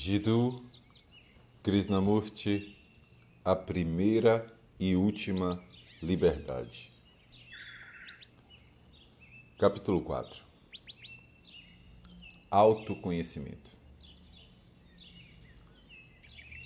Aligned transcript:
Jiddu 0.00 0.62
Krishnamurti, 1.60 2.76
a 3.44 3.56
primeira 3.56 4.46
e 4.78 4.94
última 4.94 5.60
liberdade. 6.00 6.92
Capítulo 9.58 10.00
4 10.00 10.40
Autoconhecimento 12.48 13.72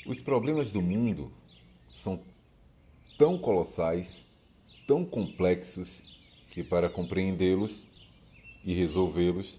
Os 0.04 0.20
problemas 0.20 0.70
do 0.70 0.82
mundo 0.82 1.32
são 1.90 2.22
tão 3.16 3.38
colossais, 3.38 4.26
tão 4.86 5.06
complexos, 5.06 6.02
que 6.50 6.62
para 6.62 6.90
compreendê-los 6.90 7.88
e 8.62 8.74
resolvê-los, 8.74 9.58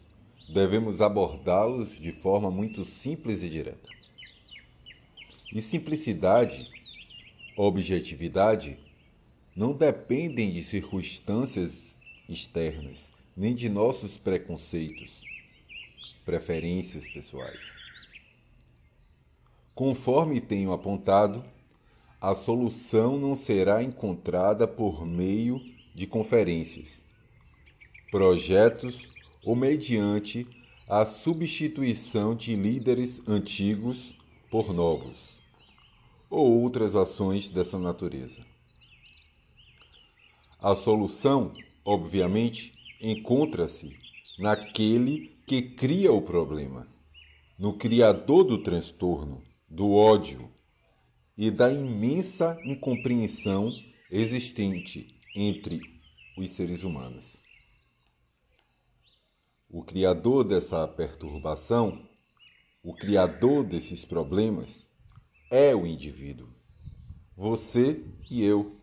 devemos 0.54 1.02
abordá-los 1.02 2.00
de 2.00 2.12
forma 2.12 2.52
muito 2.52 2.86
simples 2.86 3.42
e 3.42 3.50
direta. 3.50 3.90
E 5.52 5.62
simplicidade, 5.62 6.70
objetividade, 7.58 8.78
não 9.56 9.74
dependem 9.74 10.52
de 10.52 10.64
circunstâncias 10.64 11.98
externas, 12.30 13.12
nem 13.36 13.56
de 13.56 13.68
nossos 13.68 14.16
preconceitos, 14.16 15.12
preferências 16.24 17.08
pessoais. 17.12 17.76
Conforme 19.74 20.40
tenho 20.40 20.72
apontado, 20.72 21.44
a 22.22 22.36
solução 22.36 23.18
não 23.18 23.36
será 23.36 23.82
encontrada 23.84 24.68
por 24.68 25.06
meio 25.06 25.60
de 25.96 26.06
conferências, 26.06 27.04
projetos 28.12 29.13
ou 29.44 29.56
mediante 29.56 30.48
a 30.88 31.06
substituição 31.06 32.36
de 32.36 32.56
líderes 32.56 33.22
antigos 33.28 34.14
por 34.50 34.74
novos, 34.74 35.42
ou 36.30 36.62
outras 36.62 36.96
ações 36.96 37.50
dessa 37.50 37.80
natureza. 37.80 38.46
A 40.60 40.76
solução, 40.76 41.54
obviamente, 41.84 42.74
encontra-se 43.02 43.98
naquele 44.40 45.36
que 45.46 45.62
cria 45.62 46.12
o 46.12 46.22
problema, 46.22 46.88
no 47.60 47.78
criador 47.78 48.44
do 48.44 48.64
transtorno, 48.64 49.44
do 49.70 49.92
ódio 49.92 50.50
e 51.38 51.50
da 51.52 51.72
imensa 51.72 52.58
incompreensão 52.64 53.72
existente 54.10 55.20
entre 55.36 55.82
os 56.38 56.50
seres 56.52 56.84
humanos. 56.84 57.43
O 59.74 59.82
criador 59.82 60.44
dessa 60.44 60.88
perturbação, 60.88 62.08
o 62.84 62.94
criador 62.94 63.64
desses 63.64 64.06
problemas, 64.06 64.88
é 65.50 65.74
o 65.74 65.88
indivíduo. 65.88 66.48
Você 67.36 68.06
e 68.30 68.44
eu. 68.44 68.80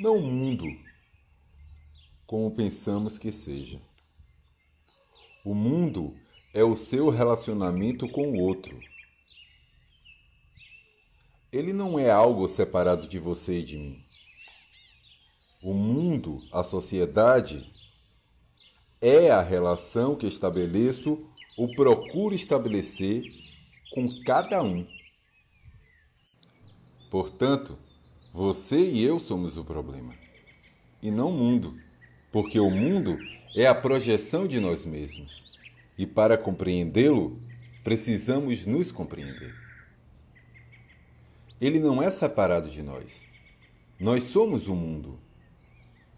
Não 0.00 0.16
o 0.16 0.22
mundo, 0.22 0.64
como 2.26 2.50
pensamos 2.50 3.16
que 3.16 3.30
seja. 3.30 3.80
O 5.44 5.54
mundo 5.54 6.18
é 6.52 6.64
o 6.64 6.74
seu 6.74 7.08
relacionamento 7.08 8.08
com 8.08 8.32
o 8.32 8.40
outro. 8.40 8.76
Ele 11.52 11.72
não 11.72 11.96
é 11.96 12.10
algo 12.10 12.48
separado 12.48 13.06
de 13.06 13.20
você 13.20 13.60
e 13.60 13.64
de 13.64 13.78
mim. 13.78 14.04
O 15.62 15.72
mundo, 15.72 16.42
a 16.50 16.64
sociedade, 16.64 17.72
é 19.06 19.30
a 19.30 19.42
relação 19.42 20.16
que 20.16 20.26
estabeleço 20.26 21.22
ou 21.58 21.68
procuro 21.76 22.34
estabelecer 22.34 23.22
com 23.92 24.08
cada 24.24 24.62
um. 24.62 24.86
Portanto, 27.10 27.78
você 28.32 28.78
e 28.78 29.04
eu 29.04 29.18
somos 29.18 29.58
o 29.58 29.64
problema, 29.64 30.14
e 31.02 31.10
não 31.10 31.28
o 31.28 31.34
mundo, 31.34 31.78
porque 32.32 32.58
o 32.58 32.70
mundo 32.70 33.18
é 33.54 33.66
a 33.66 33.74
projeção 33.74 34.48
de 34.48 34.58
nós 34.58 34.86
mesmos, 34.86 35.54
e 35.98 36.06
para 36.06 36.38
compreendê-lo, 36.38 37.38
precisamos 37.84 38.64
nos 38.64 38.90
compreender. 38.90 39.54
Ele 41.60 41.78
não 41.78 42.02
é 42.02 42.08
separado 42.08 42.70
de 42.70 42.82
nós. 42.82 43.28
Nós 44.00 44.24
somos 44.24 44.66
o 44.66 44.74
mundo. 44.74 45.20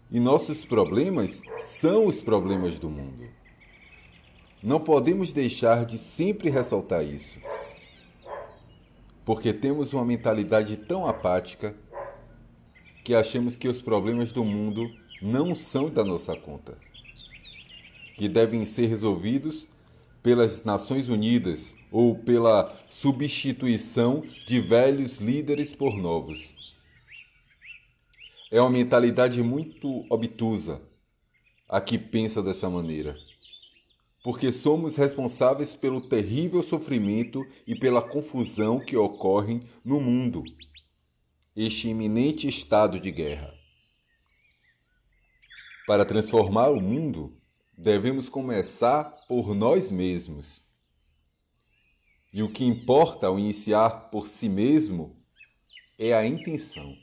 E 0.09 0.21
nossos 0.21 0.63
problemas 0.63 1.41
são 1.57 2.07
os 2.07 2.21
problemas 2.21 2.79
do 2.79 2.89
mundo. 2.89 3.27
Não 4.63 4.79
podemos 4.79 5.33
deixar 5.33 5.85
de 5.85 5.97
sempre 5.97 6.49
ressaltar 6.49 7.03
isso. 7.03 7.39
Porque 9.25 9.51
temos 9.51 9.91
uma 9.91 10.05
mentalidade 10.05 10.77
tão 10.77 11.05
apática 11.05 11.75
que 13.03 13.13
achamos 13.13 13.57
que 13.57 13.67
os 13.67 13.81
problemas 13.81 14.31
do 14.31 14.45
mundo 14.45 14.89
não 15.21 15.53
são 15.53 15.89
da 15.89 16.05
nossa 16.05 16.35
conta, 16.37 16.77
que 18.15 18.29
devem 18.29 18.65
ser 18.65 18.87
resolvidos 18.87 19.67
pelas 20.23 20.63
Nações 20.63 21.09
Unidas 21.09 21.75
ou 21.91 22.15
pela 22.15 22.73
substituição 22.89 24.23
de 24.47 24.61
velhos 24.61 25.19
líderes 25.19 25.75
por 25.75 25.97
novos 25.97 26.56
é 28.49 28.61
uma 28.61 28.69
mentalidade 28.69 29.43
muito 29.43 30.05
obtusa 30.09 30.81
a 31.67 31.81
que 31.81 31.97
pensa 31.97 32.41
dessa 32.41 32.69
maneira. 32.69 33.17
Porque 34.23 34.51
somos 34.51 34.95
responsáveis 34.95 35.75
pelo 35.75 36.01
terrível 36.01 36.63
sofrimento 36.63 37.45
e 37.65 37.75
pela 37.75 38.01
confusão 38.01 38.79
que 38.79 38.95
ocorrem 38.95 39.63
no 39.83 39.99
mundo, 39.99 40.43
este 41.55 41.89
iminente 41.89 42.47
estado 42.47 42.99
de 42.99 43.11
guerra. 43.11 43.53
Para 45.85 46.05
transformar 46.05 46.69
o 46.69 46.81
mundo, 46.81 47.37
devemos 47.77 48.27
começar 48.27 49.03
por 49.27 49.53
nós 49.53 49.91
mesmos. 49.91 50.63
E 52.33 52.43
o 52.43 52.51
que 52.51 52.65
importa 52.65 53.27
ao 53.27 53.39
iniciar 53.39 54.09
por 54.09 54.27
si 54.27 54.49
mesmo 54.49 55.15
é 55.97 56.13
a 56.13 56.25
intenção. 56.25 56.95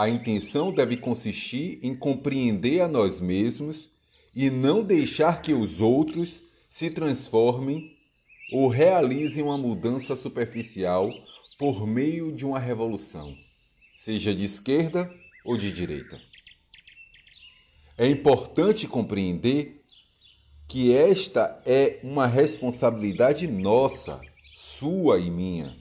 A 0.00 0.08
intenção 0.08 0.72
deve 0.72 0.96
consistir 0.96 1.78
em 1.82 1.94
compreender 1.94 2.80
a 2.80 2.88
nós 2.88 3.20
mesmos 3.20 3.90
e 4.34 4.48
não 4.48 4.82
deixar 4.82 5.42
que 5.42 5.52
os 5.52 5.82
outros 5.82 6.42
se 6.70 6.88
transformem 6.88 7.98
ou 8.50 8.66
realizem 8.66 9.42
uma 9.42 9.58
mudança 9.58 10.16
superficial 10.16 11.12
por 11.58 11.86
meio 11.86 12.32
de 12.32 12.46
uma 12.46 12.58
revolução, 12.58 13.36
seja 13.98 14.34
de 14.34 14.42
esquerda 14.42 15.14
ou 15.44 15.58
de 15.58 15.70
direita. 15.70 16.18
É 17.98 18.08
importante 18.08 18.88
compreender 18.88 19.84
que 20.66 20.94
esta 20.94 21.60
é 21.66 22.00
uma 22.02 22.26
responsabilidade 22.26 23.46
nossa, 23.46 24.18
sua 24.54 25.18
e 25.18 25.30
minha 25.30 25.76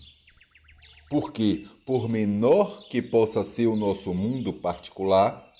porque, 1.10 1.68
por 1.86 2.08
menor 2.08 2.88
que 2.88 3.02
possa 3.02 3.44
ser 3.44 3.68
o 3.68 3.76
nosso 3.76 4.14
mundo 4.14 4.54
particular, 4.54 5.52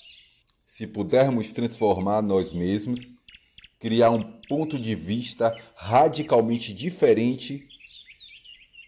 se 0.64 0.86
pudermos 0.86 1.52
transformar 1.52 2.22
nós 2.22 2.52
mesmos, 2.52 3.12
criar 3.80 4.10
um 4.10 4.22
ponto 4.48 4.78
de 4.78 4.94
vista 4.94 5.56
radicalmente 5.74 6.72
diferente 6.72 7.66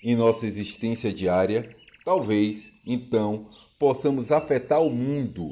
em 0.03 0.15
nossa 0.15 0.47
existência 0.47 1.13
diária, 1.13 1.75
talvez, 2.05 2.73
então, 2.87 3.51
possamos 3.79 4.31
afetar 4.31 4.81
o 4.81 4.91
mundo 4.91 5.51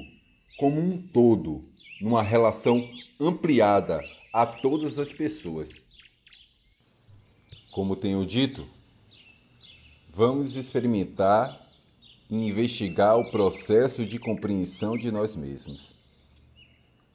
como 0.57 0.81
um 0.81 0.99
todo, 0.99 1.65
numa 2.01 2.23
relação 2.23 2.89
ampliada 3.19 4.01
a 4.33 4.47
todas 4.47 4.99
as 4.99 5.11
pessoas. 5.11 5.87
Como 7.73 7.97
tenho 7.97 8.25
dito, 8.25 8.69
vamos 10.13 10.57
experimentar 10.57 11.57
e 12.29 12.37
investigar 12.37 13.17
o 13.17 13.31
processo 13.31 14.05
de 14.05 14.19
compreensão 14.19 14.97
de 14.97 15.11
nós 15.11 15.37
mesmos, 15.37 15.95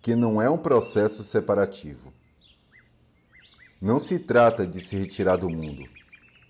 que 0.01 0.15
não 0.15 0.41
é 0.41 0.49
um 0.49 0.57
processo 0.57 1.23
separativo. 1.23 2.13
Não 3.81 3.99
se 3.99 4.19
trata 4.19 4.65
de 4.65 4.81
se 4.81 4.95
retirar 4.95 5.35
do 5.35 5.49
mundo, 5.49 5.87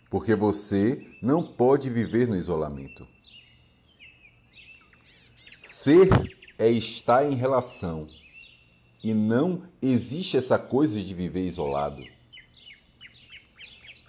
porque 0.09 0.36
você 0.36 1.06
não 1.21 1.44
pode 1.44 1.89
viver 1.89 2.27
no 2.27 2.36
isolamento. 2.36 3.07
Ser 5.63 6.09
é 6.57 6.69
estar 6.69 7.25
em 7.25 7.36
relação, 7.36 8.07
e 9.03 9.13
não 9.13 9.63
existe 9.81 10.38
essa 10.38 10.57
coisa 10.57 11.01
de 11.01 11.13
viver 11.13 11.45
isolado. 11.45 12.03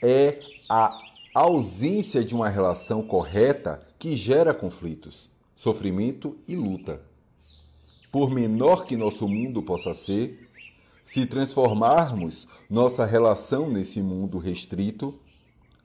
É 0.02 0.38
a 0.68 1.05
a 1.36 1.40
ausência 1.40 2.24
de 2.24 2.34
uma 2.34 2.48
relação 2.48 3.02
correta 3.02 3.86
que 3.98 4.16
gera 4.16 4.54
conflitos, 4.54 5.28
sofrimento 5.54 6.34
e 6.48 6.56
luta. 6.56 7.02
Por 8.10 8.30
menor 8.30 8.86
que 8.86 8.96
nosso 8.96 9.28
mundo 9.28 9.62
possa 9.62 9.94
ser, 9.94 10.48
se 11.04 11.26
transformarmos 11.26 12.48
nossa 12.70 13.04
relação 13.04 13.68
nesse 13.68 14.00
mundo 14.00 14.38
restrito, 14.38 15.20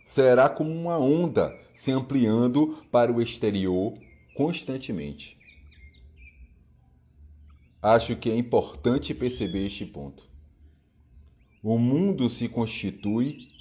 será 0.05 0.47
como 0.47 0.71
uma 0.71 0.97
onda 0.97 1.53
se 1.73 1.91
ampliando 1.91 2.85
para 2.89 3.11
o 3.11 3.21
exterior 3.21 3.93
constantemente. 4.33 5.37
Acho 7.81 8.15
que 8.15 8.31
é 8.31 8.37
importante 8.37 9.13
perceber 9.13 9.65
este 9.65 9.85
ponto. 9.85 10.23
O 11.61 11.77
mundo 11.77 12.29
se 12.29 12.47
constitui 12.47 13.59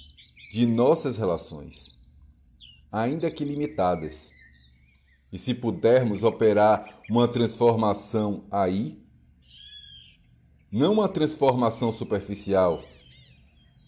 de 0.51 0.65
nossas 0.65 1.17
relações, 1.17 1.89
ainda 2.91 3.31
que 3.31 3.45
limitadas. 3.45 4.31
E 5.31 5.39
se 5.39 5.53
pudermos 5.53 6.23
operar 6.23 7.01
uma 7.09 7.25
transformação 7.25 8.43
aí, 8.51 9.01
não 10.69 10.91
uma 10.93 11.07
transformação 11.07 11.91
superficial, 11.93 12.83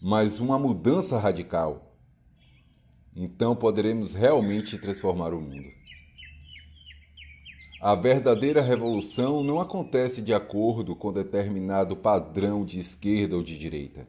mas 0.01 0.39
uma 0.39 0.57
mudança 0.57 1.19
radical, 1.19 1.97
então 3.13 3.55
poderemos 3.55 4.13
realmente 4.13 4.77
transformar 4.77 5.33
o 5.33 5.41
mundo. 5.41 5.67
A 7.81 7.93
verdadeira 7.93 8.61
revolução 8.61 9.43
não 9.43 9.59
acontece 9.59 10.21
de 10.21 10.33
acordo 10.33 10.95
com 10.95 11.11
determinado 11.11 11.97
padrão 11.97 12.65
de 12.65 12.79
esquerda 12.79 13.35
ou 13.35 13.43
de 13.43 13.59
direita, 13.59 14.07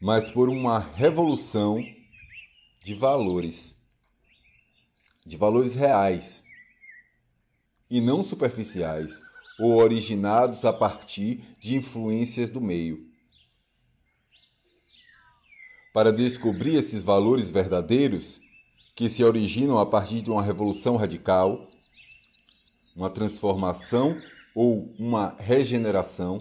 mas 0.00 0.30
por 0.30 0.48
uma 0.48 0.78
revolução 0.78 1.84
de 2.82 2.94
valores, 2.94 3.76
de 5.26 5.36
valores 5.36 5.74
reais 5.74 6.42
e 7.90 8.00
não 8.00 8.22
superficiais 8.22 9.20
ou 9.58 9.76
originados 9.76 10.64
a 10.64 10.72
partir 10.72 11.44
de 11.60 11.76
influências 11.76 12.48
do 12.48 12.60
meio. 12.60 13.06
Para 15.92 16.12
descobrir 16.12 16.76
esses 16.76 17.02
valores 17.02 17.50
verdadeiros, 17.50 18.40
que 18.94 19.08
se 19.08 19.22
originam 19.24 19.78
a 19.78 19.84
partir 19.84 20.22
de 20.22 20.30
uma 20.30 20.42
revolução 20.42 20.96
radical, 20.96 21.66
uma 22.94 23.10
transformação 23.10 24.20
ou 24.54 24.94
uma 24.98 25.36
regeneração, 25.38 26.40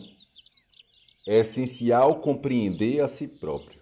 é 1.30 1.42
essencial 1.42 2.22
compreender 2.22 3.02
a 3.02 3.08
si 3.08 3.28
próprio. 3.28 3.80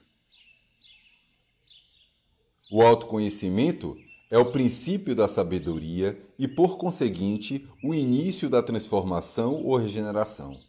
O 2.70 2.82
autoconhecimento 2.82 3.96
é 4.30 4.38
o 4.38 4.52
princípio 4.52 5.16
da 5.16 5.30
sabedoria 5.30 6.22
e, 6.38 6.46
por 6.46 6.78
conseguinte, 6.78 7.66
o 7.82 7.96
início 7.96 8.50
da 8.50 8.62
transformação 8.62 9.64
ou 9.64 9.78
regeneração. 9.78 10.60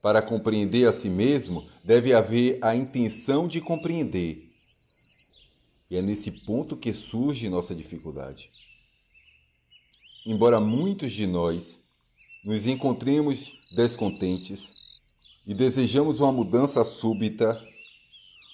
Para 0.00 0.22
compreender 0.22 0.88
a 0.88 0.92
si 0.94 1.10
mesmo, 1.10 1.68
deve 1.84 2.14
haver 2.14 2.58
a 2.62 2.74
intenção 2.74 3.46
de 3.46 3.60
compreender, 3.60 4.48
e 5.90 5.96
é 5.96 6.00
nesse 6.00 6.30
ponto 6.30 6.78
que 6.78 6.94
surge 6.94 7.50
nossa 7.50 7.74
dificuldade. 7.74 8.50
Embora 10.24 10.58
muitos 10.60 11.12
de 11.12 11.26
nós 11.26 11.83
nos 12.44 12.66
encontremos 12.66 13.58
descontentes 13.74 14.74
e 15.46 15.54
desejamos 15.54 16.20
uma 16.20 16.30
mudança 16.30 16.84
súbita, 16.84 17.60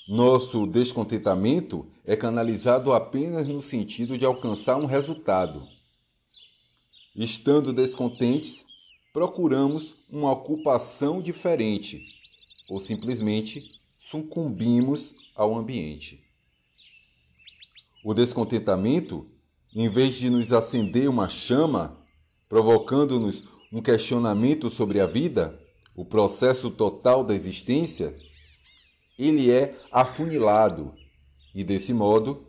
nosso 0.08 0.66
descontentamento 0.66 1.86
é 2.04 2.16
canalizado 2.16 2.92
apenas 2.92 3.46
no 3.48 3.60
sentido 3.60 4.16
de 4.16 4.24
alcançar 4.24 4.76
um 4.76 4.86
resultado. 4.86 5.66
Estando 7.14 7.72
descontentes, 7.72 8.64
procuramos 9.12 9.96
uma 10.08 10.32
ocupação 10.32 11.20
diferente 11.20 12.06
ou 12.68 12.80
simplesmente 12.80 13.68
sucumbimos 13.98 15.14
ao 15.34 15.56
ambiente. 15.56 16.22
O 18.04 18.14
descontentamento, 18.14 19.28
em 19.74 19.88
vez 19.88 20.16
de 20.16 20.30
nos 20.30 20.52
acender 20.52 21.08
uma 21.08 21.28
chama, 21.28 21.98
provocando-nos 22.48 23.46
um 23.72 23.80
questionamento 23.80 24.68
sobre 24.68 25.00
a 25.00 25.06
vida, 25.06 25.60
o 25.94 26.04
processo 26.04 26.70
total 26.70 27.22
da 27.22 27.34
existência, 27.34 28.16
ele 29.18 29.50
é 29.50 29.78
afunilado 29.92 30.94
e, 31.54 31.62
desse 31.62 31.92
modo, 31.92 32.48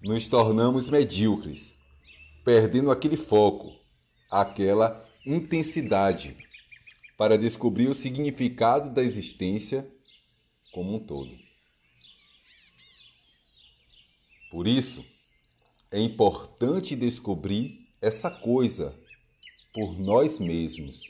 nos 0.00 0.28
tornamos 0.28 0.88
medíocres, 0.88 1.76
perdendo 2.44 2.90
aquele 2.90 3.16
foco, 3.16 3.72
aquela 4.30 5.04
intensidade, 5.26 6.36
para 7.16 7.38
descobrir 7.38 7.88
o 7.88 7.94
significado 7.94 8.90
da 8.90 9.02
existência 9.02 9.88
como 10.72 10.96
um 10.96 10.98
todo. 10.98 11.30
Por 14.50 14.68
isso, 14.68 15.04
é 15.90 16.00
importante 16.00 16.94
descobrir 16.94 17.88
essa 18.00 18.30
coisa 18.30 18.94
por 19.74 19.98
nós 19.98 20.38
mesmos, 20.38 21.02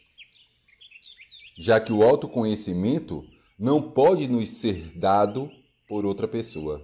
já 1.59 1.79
que 1.79 1.93
o 1.93 2.03
autoconhecimento 2.03 3.23
não 3.59 3.81
pode 3.93 4.27
nos 4.27 4.49
ser 4.49 4.91
dado 4.99 5.51
por 5.87 6.07
outra 6.07 6.27
pessoa, 6.27 6.83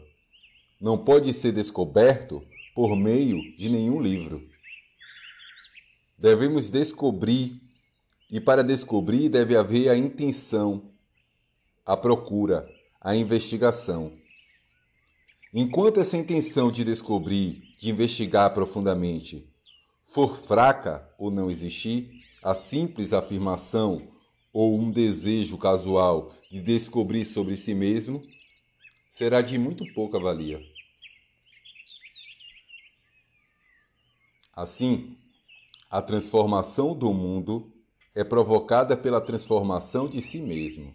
não 0.79 0.99
pode 0.99 1.33
ser 1.33 1.53
descoberto 1.53 2.47
por 2.75 2.95
meio 2.95 3.57
de 3.57 3.71
nenhum 3.71 3.99
livro. 4.01 4.47
Devemos 6.19 6.69
descobrir, 6.69 7.59
e 8.31 8.39
para 8.39 8.63
descobrir 8.63 9.31
deve 9.31 9.57
haver 9.57 9.89
a 9.89 9.97
intenção, 9.97 10.93
a 11.85 11.97
procura, 11.97 12.69
a 13.01 13.17
investigação. 13.17 14.13
Enquanto 15.53 15.99
essa 15.99 16.19
intenção 16.19 16.71
de 16.71 16.85
descobrir, 16.85 17.63
de 17.81 17.89
investigar 17.89 18.53
profundamente, 18.53 19.49
for 20.11 20.37
fraca 20.37 21.09
ou 21.19 21.31
não 21.31 21.51
existir, 21.51 22.25
a 22.43 22.55
simples 22.55 23.13
afirmação 23.13 24.09
ou 24.53 24.77
um 24.79 24.91
desejo 24.91 25.57
casual 25.57 26.35
de 26.51 26.61
descobrir 26.61 27.25
sobre 27.25 27.57
si 27.57 27.75
mesmo 27.75 28.23
será 29.09 29.41
de 29.41 29.57
muito 29.57 29.85
pouca 29.93 30.19
valia. 30.19 30.61
Assim, 34.53 35.17
a 35.89 36.03
transformação 36.03 36.95
do 36.95 37.13
mundo 37.15 37.73
é 38.15 38.25
provocada 38.25 38.97
pela 38.97 39.21
transformação 39.21 40.09
de 40.09 40.21
si 40.21 40.41
mesmo. 40.41 40.93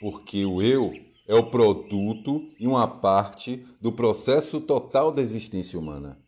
Porque 0.00 0.46
o 0.46 0.62
eu 0.62 0.94
é 1.28 1.34
o 1.34 1.50
produto 1.50 2.50
e 2.58 2.66
uma 2.66 2.88
parte 2.88 3.66
do 3.80 3.92
processo 3.92 4.60
total 4.62 5.12
da 5.12 5.20
existência 5.20 5.78
humana. 5.78 6.18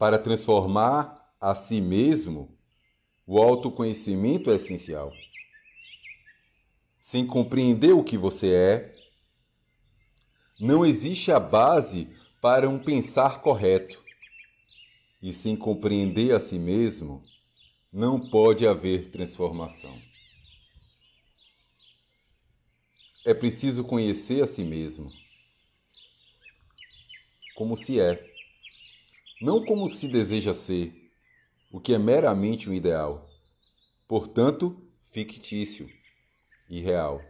Para 0.00 0.18
transformar 0.18 1.30
a 1.38 1.54
si 1.54 1.78
mesmo, 1.78 2.56
o 3.26 3.36
autoconhecimento 3.36 4.50
é 4.50 4.54
essencial. 4.54 5.12
Sem 7.02 7.26
compreender 7.26 7.92
o 7.92 8.02
que 8.02 8.16
você 8.16 8.50
é, 8.50 8.94
não 10.58 10.86
existe 10.86 11.30
a 11.30 11.38
base 11.38 12.08
para 12.40 12.66
um 12.66 12.78
pensar 12.78 13.42
correto. 13.42 14.02
E 15.20 15.34
sem 15.34 15.54
compreender 15.54 16.34
a 16.34 16.40
si 16.40 16.58
mesmo, 16.58 17.22
não 17.92 18.18
pode 18.18 18.66
haver 18.66 19.10
transformação. 19.10 19.94
É 23.22 23.34
preciso 23.34 23.84
conhecer 23.84 24.42
a 24.42 24.46
si 24.46 24.64
mesmo 24.64 25.12
como 27.54 27.76
se 27.76 28.00
é, 28.00 28.29
não 29.40 29.64
como 29.64 29.88
se 29.88 30.06
deseja 30.06 30.52
ser, 30.52 30.92
o 31.72 31.80
que 31.80 31.94
é 31.94 31.98
meramente 31.98 32.68
um 32.68 32.74
ideal, 32.74 33.28
portanto, 34.06 34.76
fictício, 35.10 35.88
irreal. 36.68 37.22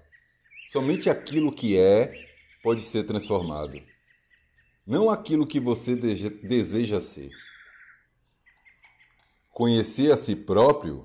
Somente 0.71 1.09
aquilo 1.09 1.52
que 1.52 1.76
é 1.76 2.29
pode 2.62 2.81
ser 2.81 3.05
transformado, 3.05 3.81
não 4.87 5.09
aquilo 5.09 5.47
que 5.47 5.61
você 5.61 5.95
deseja 5.95 7.00
ser. 7.00 7.31
Conhecer 9.50 10.11
a 10.11 10.17
si 10.17 10.35
próprio 10.35 11.05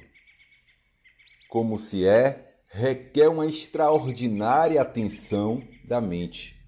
como 1.50 1.77
se 1.77 2.05
é 2.05 2.57
requer 2.67 3.29
uma 3.29 3.45
extraordinária 3.45 4.81
atenção 4.81 5.65
da 5.83 6.01
mente, 6.01 6.59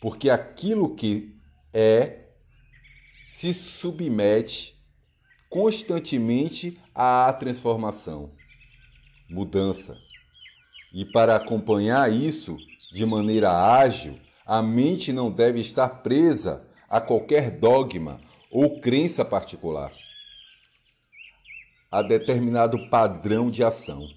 porque 0.00 0.28
aquilo 0.28 0.94
que 0.94 1.38
é 1.72 2.25
se 3.36 3.52
submete 3.52 4.74
constantemente 5.50 6.80
à 6.94 7.30
transformação, 7.34 8.32
mudança. 9.28 9.94
E 10.90 11.04
para 11.04 11.36
acompanhar 11.36 12.10
isso 12.10 12.56
de 12.90 13.04
maneira 13.04 13.52
ágil, 13.52 14.18
a 14.46 14.62
mente 14.62 15.12
não 15.12 15.30
deve 15.30 15.60
estar 15.60 15.86
presa 16.02 16.66
a 16.88 16.98
qualquer 16.98 17.50
dogma 17.50 18.22
ou 18.50 18.80
crença 18.80 19.22
particular, 19.22 19.92
a 21.92 22.00
determinado 22.00 22.88
padrão 22.88 23.50
de 23.50 23.62
ação. 23.62 24.08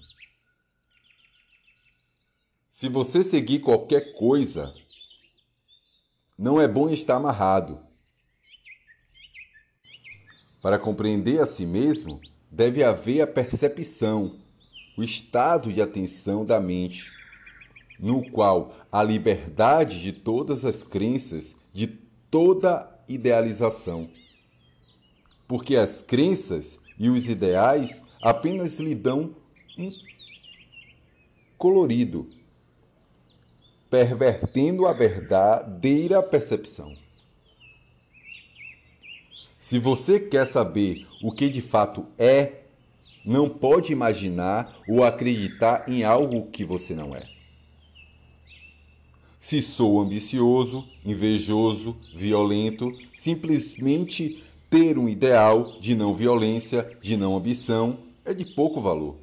Se 2.70 2.88
você 2.88 3.22
seguir 3.22 3.58
qualquer 3.58 4.14
coisa, 4.14 4.72
não 6.38 6.58
é 6.58 6.66
bom 6.66 6.88
estar 6.88 7.16
amarrado. 7.16 7.89
Para 10.62 10.78
compreender 10.78 11.40
a 11.40 11.46
si 11.46 11.64
mesmo, 11.64 12.20
deve 12.50 12.84
haver 12.84 13.22
a 13.22 13.26
percepção, 13.26 14.36
o 14.96 15.02
estado 15.02 15.72
de 15.72 15.80
atenção 15.80 16.44
da 16.44 16.60
mente, 16.60 17.10
no 17.98 18.30
qual 18.30 18.74
a 18.92 19.02
liberdade 19.02 20.00
de 20.02 20.12
todas 20.12 20.64
as 20.64 20.82
crenças, 20.82 21.56
de 21.72 21.86
toda 22.30 22.88
idealização. 23.08 24.10
Porque 25.48 25.76
as 25.76 26.02
crenças 26.02 26.78
e 26.98 27.08
os 27.08 27.28
ideais 27.28 28.02
apenas 28.20 28.78
lhe 28.78 28.94
dão 28.94 29.34
um 29.78 29.90
colorido, 31.56 32.28
pervertendo 33.88 34.86
a 34.86 34.92
verdadeira 34.92 36.22
percepção. 36.22 36.90
Se 39.60 39.78
você 39.78 40.18
quer 40.18 40.46
saber 40.46 41.06
o 41.22 41.30
que 41.30 41.50
de 41.50 41.60
fato 41.60 42.06
é, 42.18 42.62
não 43.22 43.48
pode 43.48 43.92
imaginar 43.92 44.74
ou 44.88 45.04
acreditar 45.04 45.86
em 45.86 46.02
algo 46.02 46.50
que 46.50 46.64
você 46.64 46.94
não 46.94 47.14
é. 47.14 47.28
Se 49.38 49.60
sou 49.60 50.00
ambicioso, 50.00 50.88
invejoso, 51.04 51.96
violento, 52.16 52.90
simplesmente 53.14 54.42
ter 54.70 54.96
um 54.96 55.08
ideal 55.08 55.78
de 55.78 55.94
não 55.94 56.14
violência, 56.14 56.96
de 57.02 57.16
não 57.16 57.36
ambição, 57.36 57.98
é 58.24 58.32
de 58.32 58.46
pouco 58.46 58.80
valor. 58.80 59.18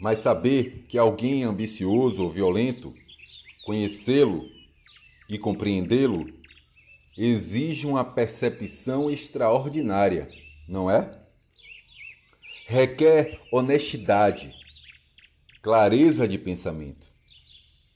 Mas 0.00 0.20
saber 0.20 0.84
que 0.88 0.96
alguém 0.96 1.42
é 1.42 1.46
ambicioso 1.46 2.22
ou 2.22 2.30
violento 2.30 2.94
Conhecê-lo 3.64 4.46
e 5.26 5.38
compreendê-lo 5.38 6.30
exige 7.16 7.86
uma 7.86 8.04
percepção 8.04 9.10
extraordinária, 9.10 10.28
não 10.68 10.90
é? 10.90 11.18
Requer 12.66 13.40
honestidade, 13.50 14.54
clareza 15.62 16.28
de 16.28 16.36
pensamento, 16.36 17.06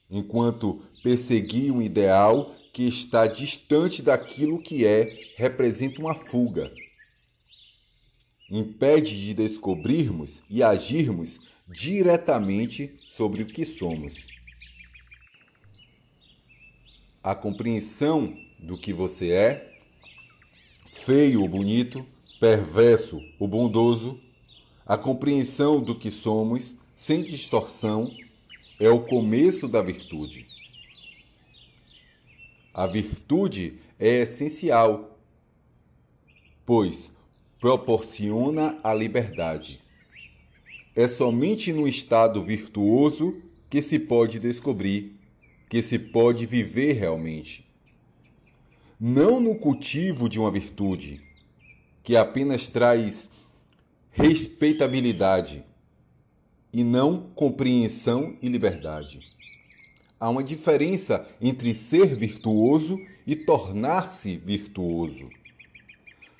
enquanto 0.09 0.81
perseguir 1.03 1.71
um 1.71 1.83
ideal 1.83 2.55
que 2.73 2.87
está 2.87 3.27
distante 3.27 4.01
daquilo 4.01 4.59
que 4.59 4.87
é 4.87 5.33
representa 5.35 6.01
uma 6.01 6.15
fuga. 6.15 6.73
Impede 8.49 9.23
de 9.23 9.35
descobrirmos 9.35 10.41
e 10.49 10.63
agirmos 10.63 11.39
diretamente 11.67 12.89
sobre 13.07 13.43
o 13.43 13.45
que 13.45 13.63
somos 13.63 14.38
a 17.29 17.35
compreensão 17.35 18.35
do 18.57 18.75
que 18.75 18.91
você 18.91 19.29
é, 19.29 19.79
feio 20.87 21.43
ou 21.43 21.47
bonito, 21.47 22.03
perverso 22.39 23.21
ou 23.37 23.47
bondoso, 23.47 24.19
a 24.83 24.97
compreensão 24.97 25.79
do 25.79 25.93
que 25.93 26.09
somos, 26.09 26.75
sem 26.95 27.21
distorção, 27.21 28.11
é 28.79 28.89
o 28.89 29.01
começo 29.01 29.67
da 29.67 29.79
virtude. 29.79 30.47
A 32.73 32.87
virtude 32.87 33.75
é 33.99 34.21
essencial, 34.21 35.15
pois 36.65 37.15
proporciona 37.59 38.79
a 38.83 38.91
liberdade. 38.91 39.79
É 40.95 41.07
somente 41.07 41.71
no 41.71 41.87
estado 41.87 42.41
virtuoso 42.41 43.39
que 43.69 43.83
se 43.83 43.99
pode 43.99 44.39
descobrir 44.39 45.18
que 45.69 45.83
se 45.83 45.99
pode 45.99 46.47
viver 46.47 46.93
realmente. 46.93 47.63
Não 48.99 49.39
no 49.39 49.55
cultivo 49.55 50.27
de 50.27 50.39
uma 50.39 50.51
virtude, 50.51 51.21
que 52.03 52.17
apenas 52.17 52.67
traz 52.67 53.29
respeitabilidade 54.11 55.63
e 56.73 56.83
não 56.83 57.29
compreensão 57.35 58.35
e 58.41 58.49
liberdade. 58.49 59.21
Há 60.19 60.29
uma 60.29 60.43
diferença 60.43 61.25
entre 61.39 61.73
ser 61.73 62.15
virtuoso 62.15 62.99
e 63.25 63.35
tornar-se 63.35 64.35
virtuoso. 64.35 65.29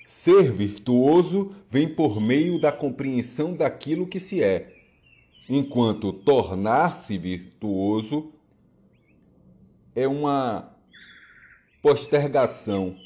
Ser 0.04 0.52
virtuoso 0.52 1.54
vem 1.70 1.88
por 1.88 2.20
meio 2.20 2.60
da 2.60 2.72
compreensão 2.72 3.54
daquilo 3.54 4.06
que 4.06 4.18
se 4.18 4.42
é, 4.42 4.76
enquanto 5.48 6.12
tornar-se 6.12 7.16
virtuoso 7.16 8.32
é 10.00 10.08
uma 10.08 10.74
postergação, 11.82 12.96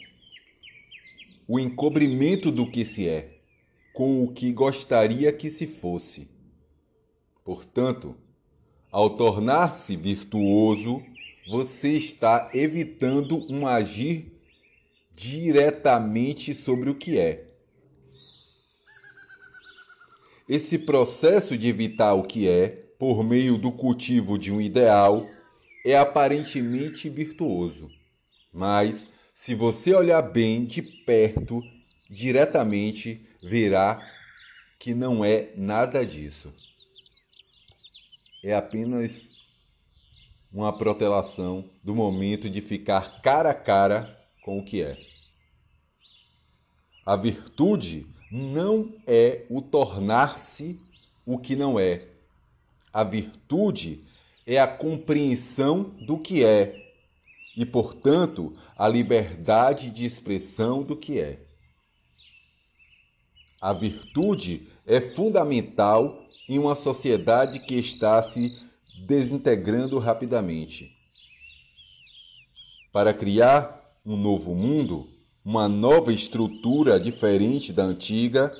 o 1.49 1.59
encobrimento 1.59 2.53
do 2.53 2.71
que 2.71 2.85
se 2.85 3.09
é, 3.09 3.41
com 3.93 4.23
o 4.23 4.33
que 4.33 4.53
gostaria 4.53 5.33
que 5.33 5.51
se 5.51 5.67
fosse. 5.67 6.29
Portanto, 7.45 8.17
ao 8.93 9.11
tornar-se 9.11 9.97
virtuoso, 9.97 11.03
você 11.49 11.91
está 11.91 12.49
evitando 12.55 13.45
um 13.53 13.67
agir 13.67 14.33
diretamente 15.17 16.55
sobre 16.55 16.91
o 16.91 16.95
que 16.95 17.19
é. 17.19 17.51
Esse 20.49 20.79
processo 20.79 21.59
de 21.59 21.69
evitar 21.69 22.15
o 22.15 22.23
que 22.23 22.49
é, 22.49 22.69
por 22.99 23.25
meio 23.25 23.59
do 23.59 23.73
cultivo 23.73 24.39
de 24.39 24.53
um 24.53 24.61
ideal, 24.61 25.34
é 25.85 25.97
aparentemente 25.97 27.09
virtuoso, 27.09 27.91
mas 28.53 29.07
se 29.35 29.55
você 29.55 29.95
olhar 29.95 30.23
bem 30.23 30.65
de 30.65 30.81
perto, 30.81 31.63
diretamente, 32.09 33.27
verá 33.43 34.01
que 34.79 34.95
não 34.95 35.25
é 35.25 35.53
nada 35.57 36.05
disso. 36.07 36.53
É 38.43 38.55
apenas 38.55 39.31
uma 40.53 40.77
protelação 40.77 41.69
do 41.83 41.95
momento 41.95 42.49
de 42.49 42.61
ficar 42.61 43.21
cara 43.21 43.51
a 43.51 43.55
cara 43.55 44.07
com 44.43 44.59
o 44.59 44.65
que 44.65 44.83
é. 44.83 44.97
A 47.05 47.17
virtude 47.17 48.07
não 48.31 48.95
é 49.07 49.45
o 49.51 49.61
tornar-se 49.61 50.79
o 51.27 51.39
que 51.39 51.57
não 51.57 51.79
é. 51.79 52.07
A 52.93 53.03
virtude 53.03 54.05
é 54.47 54.59
a 54.59 54.67
compreensão 54.67 55.95
do 56.07 56.19
que 56.19 56.45
é 56.45 56.85
e, 57.57 57.65
portanto, 57.65 58.49
a 58.77 58.89
liberdade 58.89 59.91
de 59.91 60.05
expressão 60.05 60.83
do 60.83 60.97
que 60.97 61.21
é. 61.21 61.41
A 63.61 63.73
virtude 63.73 64.69
é 64.87 65.01
fundamental 65.01 66.27
em 66.49 66.59
uma 66.59 66.75
sociedade 66.75 67.61
que 67.61 67.75
está 67.77 68.23
se 68.23 68.53
desintegrando 69.07 69.99
rapidamente. 69.99 70.93
Para 72.93 73.15
criar 73.15 73.83
um 74.05 74.17
novo 74.17 74.55
mundo, 74.55 75.09
uma 75.45 75.69
nova 75.69 76.13
estrutura 76.13 77.01
diferente 77.01 77.73
da 77.73 77.85
antiga, 77.85 78.55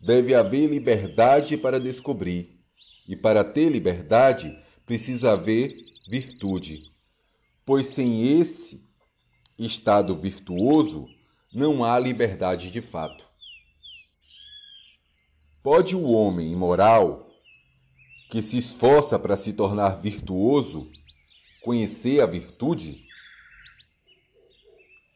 deve 0.00 0.34
haver 0.34 0.68
liberdade 0.68 1.56
para 1.56 1.78
descobrir. 1.78 2.58
E 3.08 3.14
para 3.14 3.44
ter 3.44 3.68
liberdade, 3.70 4.58
precisa 4.86 5.32
haver 5.32 5.74
virtude, 6.08 6.80
pois 7.64 7.88
sem 7.88 8.38
esse 8.38 8.86
estado 9.58 10.16
virtuoso 10.16 11.08
não 11.52 11.84
há 11.84 11.98
liberdade 11.98 12.70
de 12.70 12.80
fato. 12.80 13.26
Pode 15.62 15.96
o 15.96 16.08
homem 16.12 16.52
imoral, 16.52 17.28
que 18.30 18.40
se 18.40 18.58
esforça 18.58 19.18
para 19.18 19.36
se 19.36 19.52
tornar 19.52 20.00
virtuoso, 20.00 20.88
conhecer 21.62 22.20
a 22.20 22.26
virtude? 22.26 23.04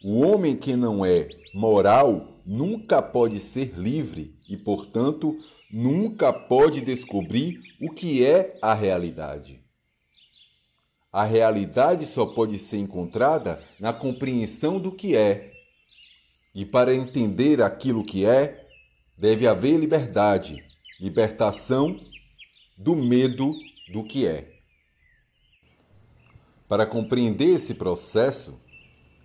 O 0.02 0.20
homem 0.20 0.56
que 0.56 0.74
não 0.74 1.04
é 1.04 1.28
moral 1.54 2.42
nunca 2.44 3.00
pode 3.00 3.38
ser 3.38 3.78
livre 3.78 4.34
e, 4.48 4.56
portanto, 4.56 5.38
nunca 5.70 6.32
pode 6.32 6.80
descobrir 6.80 7.60
o 7.80 7.92
que 7.92 8.24
é 8.24 8.58
a 8.60 8.74
realidade. 8.74 9.59
A 11.12 11.24
realidade 11.24 12.06
só 12.06 12.24
pode 12.24 12.58
ser 12.58 12.78
encontrada 12.78 13.60
na 13.80 13.92
compreensão 13.92 14.78
do 14.78 14.92
que 14.92 15.16
é. 15.16 15.52
E 16.54 16.64
para 16.64 16.94
entender 16.94 17.60
aquilo 17.60 18.04
que 18.04 18.24
é, 18.24 18.68
deve 19.18 19.46
haver 19.46 19.76
liberdade, 19.76 20.62
libertação 21.00 22.00
do 22.78 22.94
medo 22.94 23.52
do 23.92 24.04
que 24.04 24.26
é. 24.26 24.52
Para 26.68 26.86
compreender 26.86 27.56
esse 27.56 27.74
processo, 27.74 28.60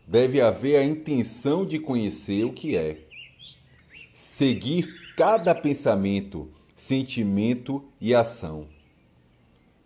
deve 0.08 0.42
haver 0.42 0.78
a 0.78 0.84
intenção 0.84 1.66
de 1.66 1.80
conhecer 1.80 2.44
o 2.44 2.54
que 2.54 2.76
é, 2.76 3.00
seguir 4.12 4.88
cada 5.16 5.54
pensamento, 5.54 6.50
sentimento 6.76 7.84
e 8.02 8.16
ação. 8.16 8.68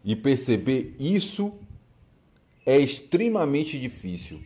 E 0.03 0.15
perceber 0.15 0.95
isso 0.97 1.53
é 2.65 2.77
extremamente 2.77 3.79
difícil. 3.79 4.41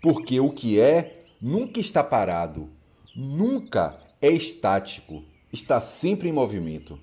Porque 0.00 0.38
o 0.40 0.50
que 0.50 0.80
é 0.80 1.24
nunca 1.40 1.80
está 1.80 2.02
parado, 2.02 2.70
nunca 3.14 4.00
é 4.20 4.30
estático, 4.30 5.24
está 5.52 5.80
sempre 5.80 6.28
em 6.28 6.32
movimento. 6.32 6.98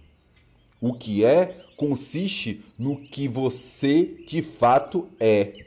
O 0.80 0.94
que 0.94 1.24
é 1.24 1.64
consiste 1.76 2.64
no 2.78 2.98
que 2.98 3.28
você 3.28 4.06
de 4.28 4.42
fato 4.42 5.10
é, 5.20 5.66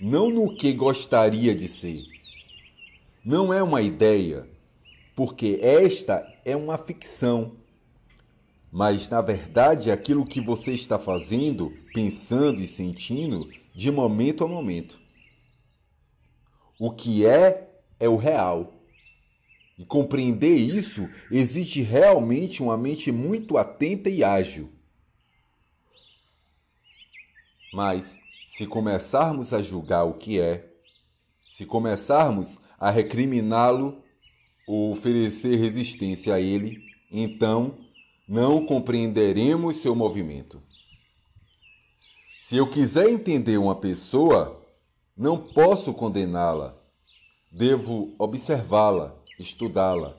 não 0.00 0.30
no 0.30 0.54
que 0.56 0.72
gostaria 0.72 1.54
de 1.54 1.68
ser. 1.68 2.04
Não 3.24 3.52
é 3.52 3.62
uma 3.62 3.80
ideia, 3.80 4.48
porque 5.14 5.58
esta 5.62 6.26
é 6.44 6.56
uma 6.56 6.76
ficção. 6.76 7.52
Mas, 8.76 9.08
na 9.08 9.20
verdade, 9.20 9.92
aquilo 9.92 10.26
que 10.26 10.40
você 10.40 10.72
está 10.72 10.98
fazendo, 10.98 11.72
pensando 11.94 12.60
e 12.60 12.66
sentindo 12.66 13.48
de 13.72 13.88
momento 13.88 14.42
a 14.42 14.48
momento. 14.48 14.98
O 16.76 16.90
que 16.90 17.24
é, 17.24 17.70
é 18.00 18.08
o 18.08 18.16
real. 18.16 18.82
E 19.78 19.84
compreender 19.84 20.56
isso 20.56 21.08
exige 21.30 21.82
realmente 21.82 22.64
uma 22.64 22.76
mente 22.76 23.12
muito 23.12 23.56
atenta 23.56 24.10
e 24.10 24.24
ágil. 24.24 24.72
Mas, 27.72 28.18
se 28.48 28.66
começarmos 28.66 29.52
a 29.52 29.62
julgar 29.62 30.02
o 30.02 30.14
que 30.14 30.40
é, 30.40 30.68
se 31.48 31.64
começarmos 31.64 32.58
a 32.76 32.90
recriminá-lo 32.90 34.02
ou 34.66 34.90
oferecer 34.90 35.60
resistência 35.60 36.34
a 36.34 36.40
ele, 36.40 36.84
então 37.08 37.83
não 38.26 38.64
compreenderemos 38.64 39.76
seu 39.76 39.94
movimento. 39.94 40.62
Se 42.40 42.56
eu 42.56 42.68
quiser 42.68 43.08
entender 43.08 43.58
uma 43.58 43.74
pessoa, 43.74 44.62
não 45.16 45.38
posso 45.38 45.92
condená-la. 45.92 46.76
Devo 47.50 48.14
observá-la, 48.18 49.14
estudá-la. 49.38 50.16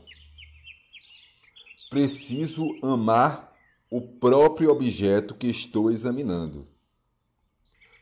Preciso 1.90 2.76
amar 2.82 3.54
o 3.90 4.02
próprio 4.02 4.72
objeto 4.72 5.36
que 5.36 5.48
estou 5.48 5.92
examinando. 5.92 6.68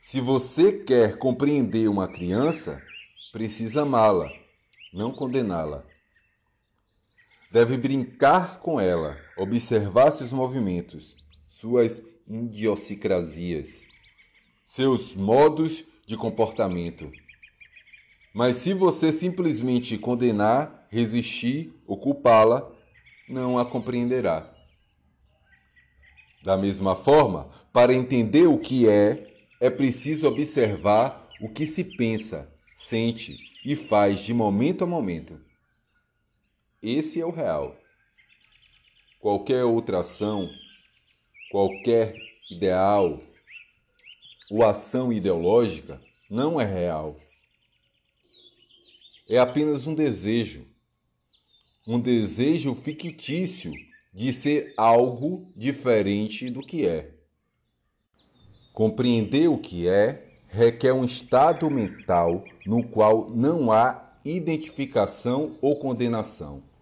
Se 0.02 0.20
você 0.20 0.72
quer 0.72 1.18
compreender 1.18 1.90
uma 1.90 2.08
criança, 2.08 2.82
precisa 3.32 3.84
amá-la, 3.84 4.32
não 4.94 5.12
condená-la. 5.12 5.84
Deve 7.54 7.78
brincar 7.78 8.62
com 8.62 8.80
ela, 8.82 9.16
observar 9.38 10.10
seus 10.10 10.34
movimentos, 10.34 11.16
suas 11.48 12.02
idiosincrasias, 12.28 13.86
seus 14.66 15.16
modos 15.16 15.86
de 16.08 16.18
comportamento. 16.18 17.12
Mas 18.34 18.56
se 18.56 18.74
você 18.74 19.12
simplesmente 19.12 20.00
condenar, 20.00 20.88
resistir 20.90 21.72
ou 21.86 21.96
culpá-la, 21.96 22.68
não 23.30 23.60
a 23.60 23.64
compreenderá. 23.64 24.52
Da 26.44 26.58
mesma 26.58 26.96
forma, 26.96 27.52
para 27.72 27.94
entender 27.94 28.48
o 28.48 28.58
que 28.58 28.90
é, 28.90 29.32
é 29.62 29.70
preciso 29.70 30.28
observar 30.28 31.30
o 31.40 31.48
que 31.50 31.68
se 31.68 31.84
pensa, 31.84 32.52
sente 32.74 33.38
e 33.64 33.76
faz 33.76 34.22
de 34.22 34.34
momento 34.34 34.84
a 34.84 34.88
momento. 34.88 35.53
Esse 36.84 37.22
é 37.22 37.26
o 37.26 37.32
real. 37.32 37.78
Qualquer 39.18 39.64
outra 39.64 40.00
ação, 40.00 40.50
qualquer 41.50 42.14
ideal 42.52 43.24
ou 44.52 44.66
ação 44.66 45.14
ideológica 45.14 46.02
não 46.30 46.60
é 46.60 46.66
real. 46.66 47.16
É 49.30 49.38
apenas 49.38 49.88
um 49.88 49.96
desejo, 49.96 50.68
um 51.88 51.98
desejo 52.02 52.76
fictício 52.76 53.72
de 54.14 54.34
ser 54.34 54.74
algo 54.76 55.54
diferente 55.56 56.50
do 56.50 56.60
que 56.60 56.86
é. 56.86 57.12
Compreender 58.74 59.48
o 59.48 59.58
que 59.58 59.88
é 59.88 60.34
requer 60.50 60.92
um 60.92 61.06
estado 61.06 61.72
mental 61.72 62.44
no 62.66 62.86
qual 62.86 63.30
não 63.30 63.72
há 63.72 64.20
identificação 64.26 65.58
ou 65.62 65.80
condenação 65.80 66.73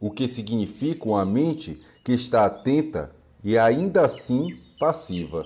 o 0.00 0.10
que 0.10 0.28
significa 0.28 1.04
uma 1.08 1.24
mente 1.24 1.80
que 2.04 2.12
está 2.12 2.46
atenta 2.46 3.14
e 3.42 3.58
ainda 3.58 4.04
assim 4.04 4.60
passiva. 4.78 5.44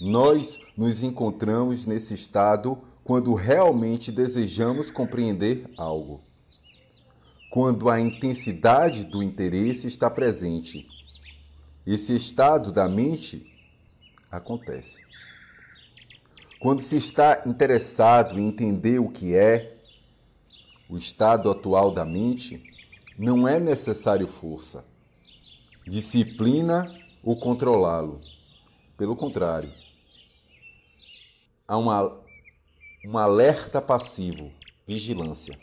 Nós 0.00 0.58
nos 0.76 1.02
encontramos 1.02 1.86
nesse 1.86 2.14
estado 2.14 2.78
quando 3.02 3.34
realmente 3.34 4.10
desejamos 4.10 4.90
compreender 4.90 5.70
algo. 5.76 6.22
Quando 7.50 7.88
a 7.88 8.00
intensidade 8.00 9.04
do 9.04 9.22
interesse 9.22 9.86
está 9.86 10.10
presente. 10.10 10.88
Esse 11.86 12.14
estado 12.16 12.72
da 12.72 12.88
mente 12.88 13.46
acontece. 14.30 15.02
Quando 16.58 16.80
se 16.80 16.96
está 16.96 17.42
interessado 17.46 18.40
em 18.40 18.48
entender 18.48 18.98
o 18.98 19.10
que 19.10 19.34
é 19.34 19.76
o 20.88 20.96
estado 20.96 21.50
atual 21.50 21.92
da 21.92 22.04
mente, 22.04 22.73
não 23.16 23.46
é 23.46 23.60
necessário 23.60 24.26
força, 24.26 24.84
disciplina 25.86 26.92
ou 27.22 27.36
controlá-lo. 27.36 28.20
Pelo 28.96 29.16
contrário, 29.16 29.72
há 31.66 31.76
uma, 31.76 32.20
um 33.04 33.16
alerta 33.16 33.80
passivo, 33.80 34.52
vigilância. 34.86 35.58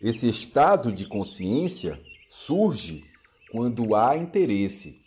Esse 0.00 0.28
estado 0.28 0.92
de 0.92 1.06
consciência 1.06 2.00
surge 2.28 3.04
quando 3.50 3.94
há 3.94 4.16
interesse, 4.16 5.00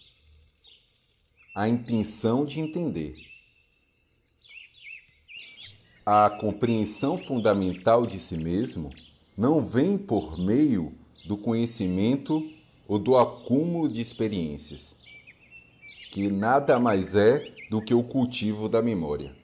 a 1.54 1.68
intenção 1.68 2.46
de 2.46 2.60
entender. 2.60 3.16
A 6.06 6.30
compreensão 6.30 7.18
fundamental 7.18 8.06
de 8.06 8.20
si 8.20 8.38
mesmo 8.38 8.92
não 9.38 9.66
vem 9.66 9.98
por 9.98 10.40
meio 10.40 10.94
do 11.26 11.36
conhecimento 11.36 12.50
ou 12.88 12.98
do 12.98 13.18
acúmulo 13.18 13.92
de 13.92 14.02
experiências, 14.02 14.96
que 16.12 16.30
nada 16.30 16.80
mais 16.80 17.16
é 17.16 17.44
do 17.70 17.82
que 17.82 17.94
o 17.94 18.04
cultivo 18.04 18.70
da 18.70 18.82
memória. 18.82 19.36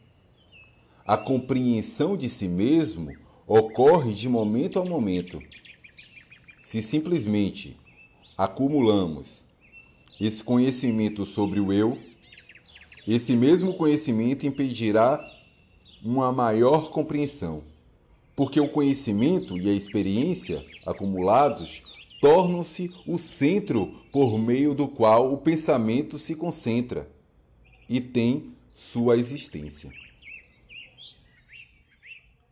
A 1.06 1.18
compreensão 1.18 2.16
de 2.16 2.30
si 2.30 2.48
mesmo 2.48 3.14
ocorre 3.46 4.14
de 4.14 4.30
momento 4.30 4.80
a 4.80 4.86
momento. 4.86 5.42
Se 6.62 6.82
simplesmente 6.82 7.76
acumulamos 8.38 9.44
esse 10.20 10.42
conhecimento 10.42 11.26
sobre 11.26 11.60
o 11.60 11.74
eu, 11.74 11.98
esse 13.06 13.36
mesmo 13.36 13.74
conhecimento 13.74 14.46
impedirá 14.46 15.20
uma 16.04 16.32
maior 16.32 16.92
compreensão 16.92 17.64
porque 18.36 18.60
o 18.60 18.70
conhecimento 18.70 19.58
e 19.58 19.70
a 19.70 19.74
experiência 19.74 20.66
acumulados 20.86 21.84
tornam-se 22.20 22.92
o 23.08 23.18
centro 23.18 23.88
por 24.12 24.38
meio 24.38 24.74
do 24.74 24.88
qual 24.88 25.34
o 25.34 25.38
pensamento 25.38 26.18
se 26.18 26.36
concentra 26.36 27.12
e 27.90 28.00
tem 28.00 28.56
sua 28.70 29.18
existência. 29.18 29.92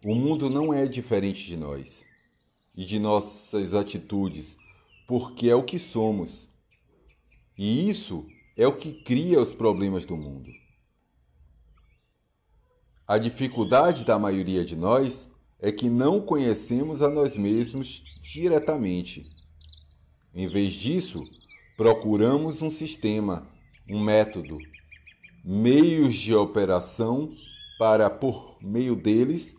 O 0.03 0.15
mundo 0.15 0.49
não 0.49 0.73
é 0.73 0.87
diferente 0.87 1.45
de 1.45 1.57
nós 1.57 2.05
e 2.75 2.85
de 2.85 2.97
nossas 2.97 3.73
atitudes, 3.73 4.57
porque 5.07 5.49
é 5.49 5.55
o 5.55 5.63
que 5.63 5.77
somos. 5.77 6.49
E 7.57 7.89
isso 7.89 8.25
é 8.55 8.65
o 8.65 8.77
que 8.77 8.93
cria 8.93 9.41
os 9.41 9.53
problemas 9.53 10.05
do 10.05 10.15
mundo. 10.15 10.49
A 13.05 13.17
dificuldade 13.17 14.05
da 14.05 14.17
maioria 14.17 14.63
de 14.63 14.75
nós 14.75 15.28
é 15.61 15.71
que 15.71 15.89
não 15.89 16.21
conhecemos 16.21 17.01
a 17.01 17.09
nós 17.09 17.35
mesmos 17.35 18.03
diretamente. 18.21 19.25
Em 20.33 20.47
vez 20.47 20.73
disso, 20.73 21.23
procuramos 21.75 22.61
um 22.61 22.69
sistema, 22.69 23.47
um 23.89 24.01
método, 24.03 24.57
meios 25.43 26.15
de 26.15 26.33
operação 26.33 27.33
para, 27.77 28.09
por 28.09 28.57
meio 28.61 28.95
deles, 28.95 29.55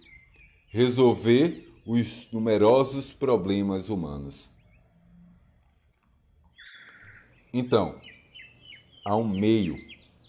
resolver 0.68 1.68
os 1.84 2.30
numerosos 2.32 3.12
problemas 3.12 3.88
humanos. 3.88 4.50
Então, 7.52 8.00
há 9.04 9.16
um 9.16 9.26
meio, 9.28 9.74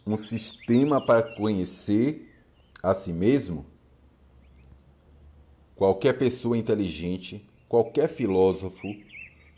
um 0.07 0.15
sistema 0.15 0.99
para 0.99 1.35
conhecer 1.35 2.33
a 2.81 2.95
si 2.95 3.13
mesmo 3.13 3.70
Qualquer 5.81 6.15
pessoa 6.15 6.55
inteligente 6.55 7.43
qualquer 7.67 8.07
filósofo 8.07 8.95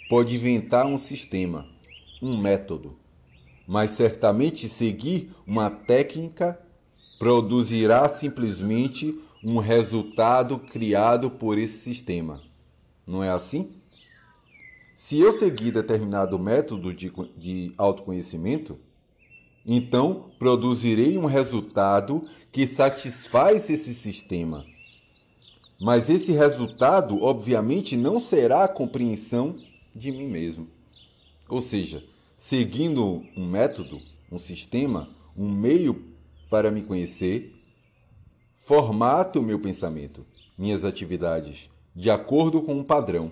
pode 0.07 0.37
inventar 0.37 0.85
um 0.85 0.97
sistema, 0.97 1.67
um 2.21 2.37
método, 2.37 2.93
mas 3.67 3.91
certamente 3.91 4.69
seguir 4.69 5.31
uma 5.45 5.69
técnica 5.69 6.57
produzirá 7.19 8.07
simplesmente 8.07 9.19
um 9.43 9.57
resultado 9.57 10.59
criado 10.59 11.29
por 11.29 11.57
esse 11.57 11.79
sistema. 11.79 12.41
Não 13.05 13.21
é 13.21 13.29
assim? 13.29 13.69
Se 14.95 15.19
eu 15.19 15.33
seguir 15.33 15.73
determinado 15.73 16.39
método 16.39 16.93
de, 16.93 17.11
de 17.37 17.73
autoconhecimento, 17.77 18.79
então 19.65 20.31
produzirei 20.39 21.17
um 21.17 21.25
resultado 21.25 22.25
que 22.49 22.65
satisfaz 22.65 23.69
esse 23.69 23.93
sistema. 23.93 24.65
Mas 25.79 26.09
esse 26.09 26.31
resultado, 26.31 27.21
obviamente, 27.23 27.97
não 27.97 28.19
será 28.19 28.63
a 28.63 28.67
compreensão 28.67 29.57
de 29.93 30.11
mim 30.11 30.27
mesmo. 30.27 30.67
Ou 31.49 31.61
seja, 31.61 32.03
seguindo 32.37 33.21
um 33.35 33.47
método, 33.47 33.99
um 34.31 34.37
sistema, 34.37 35.09
um 35.35 35.49
meio 35.49 36.13
para 36.49 36.71
me 36.71 36.81
conhecer, 36.81 37.53
formato 38.55 39.39
o 39.39 39.43
meu 39.43 39.61
pensamento, 39.61 40.25
minhas 40.57 40.85
atividades, 40.85 41.69
de 41.95 42.09
acordo 42.09 42.61
com 42.61 42.75
um 42.75 42.83
padrão. 42.83 43.31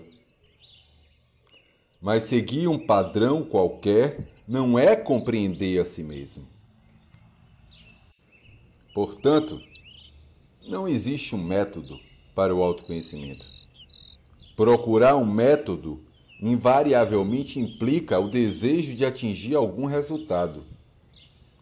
Mas 2.00 2.24
seguir 2.24 2.66
um 2.68 2.78
padrão 2.78 3.44
qualquer 3.44 4.16
não 4.48 4.78
é 4.78 4.96
compreender 4.96 5.80
a 5.80 5.84
si 5.84 6.02
mesmo. 6.02 6.46
Portanto, 8.92 9.60
não 10.68 10.86
existe 10.86 11.34
um 11.34 11.42
método 11.42 11.98
para 12.34 12.54
o 12.54 12.62
autoconhecimento. 12.62 13.44
Procurar 14.56 15.16
um 15.16 15.24
método 15.24 16.00
invariavelmente 16.40 17.60
implica 17.60 18.18
o 18.18 18.28
desejo 18.28 18.96
de 18.96 19.04
atingir 19.04 19.54
algum 19.54 19.86
resultado. 19.86 20.64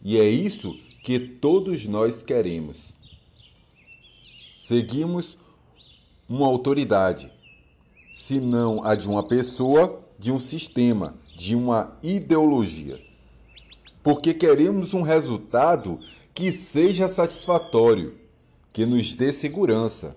E 0.02 0.18
é 0.18 0.28
isso 0.28 0.78
que 1.02 1.18
todos 1.18 1.84
nós 1.86 2.22
queremos. 2.22 2.94
Seguimos 4.58 5.38
uma 6.28 6.46
autoridade, 6.46 7.30
se 8.14 8.40
não 8.40 8.84
a 8.84 8.94
de 8.94 9.08
uma 9.08 9.22
pessoa, 9.22 10.00
de 10.18 10.30
um 10.30 10.38
sistema, 10.38 11.14
de 11.36 11.56
uma 11.56 11.96
ideologia. 12.02 13.00
Porque 14.02 14.32
queremos 14.32 14.94
um 14.94 15.02
resultado 15.02 15.98
que 16.34 16.52
seja 16.52 17.08
satisfatório, 17.08 18.14
que 18.72 18.86
nos 18.86 19.14
dê 19.14 19.32
segurança. 19.32 20.16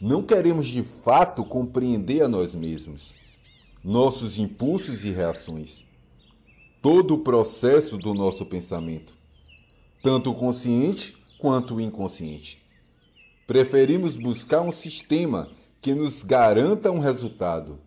Não 0.00 0.22
queremos 0.22 0.66
de 0.66 0.82
fato 0.82 1.44
compreender 1.44 2.22
a 2.22 2.28
nós 2.28 2.54
mesmos, 2.54 3.14
nossos 3.84 4.38
impulsos 4.38 5.04
e 5.04 5.10
reações, 5.10 5.84
todo 6.80 7.14
o 7.14 7.18
processo 7.18 7.98
do 7.98 8.14
nosso 8.14 8.46
pensamento, 8.46 9.12
tanto 10.02 10.32
consciente 10.32 11.16
quanto 11.38 11.80
inconsciente. 11.80 12.62
Preferimos 13.46 14.16
buscar 14.16 14.62
um 14.62 14.72
sistema 14.72 15.50
que 15.82 15.94
nos 15.94 16.22
garanta 16.22 16.90
um 16.90 16.98
resultado 16.98 17.78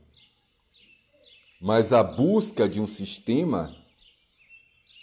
mas 1.63 1.93
a 1.93 2.03
busca 2.03 2.67
de 2.67 2.81
um 2.81 2.85
sistema 2.85 3.73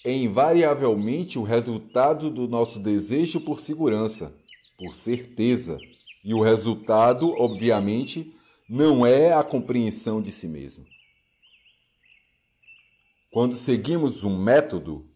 é 0.04 0.12
invariavelmente 0.12 1.38
o 1.38 1.42
resultado 1.42 2.28
do 2.28 2.46
nosso 2.46 2.78
desejo 2.78 3.40
por 3.40 3.60
segurança, 3.60 4.30
por 4.76 4.92
certeza. 4.92 5.78
E 6.24 6.34
o 6.34 6.42
resultado, 6.42 7.32
obviamente, 7.38 8.34
não 8.68 9.04
é 9.04 9.32
a 9.32 9.42
compreensão 9.42 10.20
de 10.20 10.30
si 10.30 10.46
mesmo. 10.46 10.86
Quando 13.30 13.54
seguimos 13.54 14.24
um 14.24 14.36
método, 14.36 15.08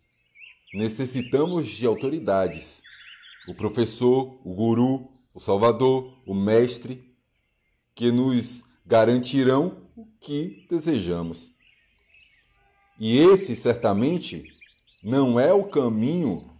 necessitamos 0.72 1.68
de 1.68 1.86
autoridades. 1.86 2.82
O 3.48 3.54
professor, 3.54 4.38
o 4.44 4.54
guru, 4.54 5.08
o 5.32 5.40
salvador, 5.40 6.16
o 6.26 6.34
mestre, 6.34 7.12
que 7.94 8.10
nos 8.10 8.62
garantirão 8.86 9.88
o 9.96 10.06
que 10.20 10.66
desejamos. 10.70 11.50
E 12.98 13.18
esse, 13.18 13.56
certamente, 13.56 14.44
não 15.02 15.38
é 15.38 15.52
o 15.52 15.68
caminho 15.68 16.56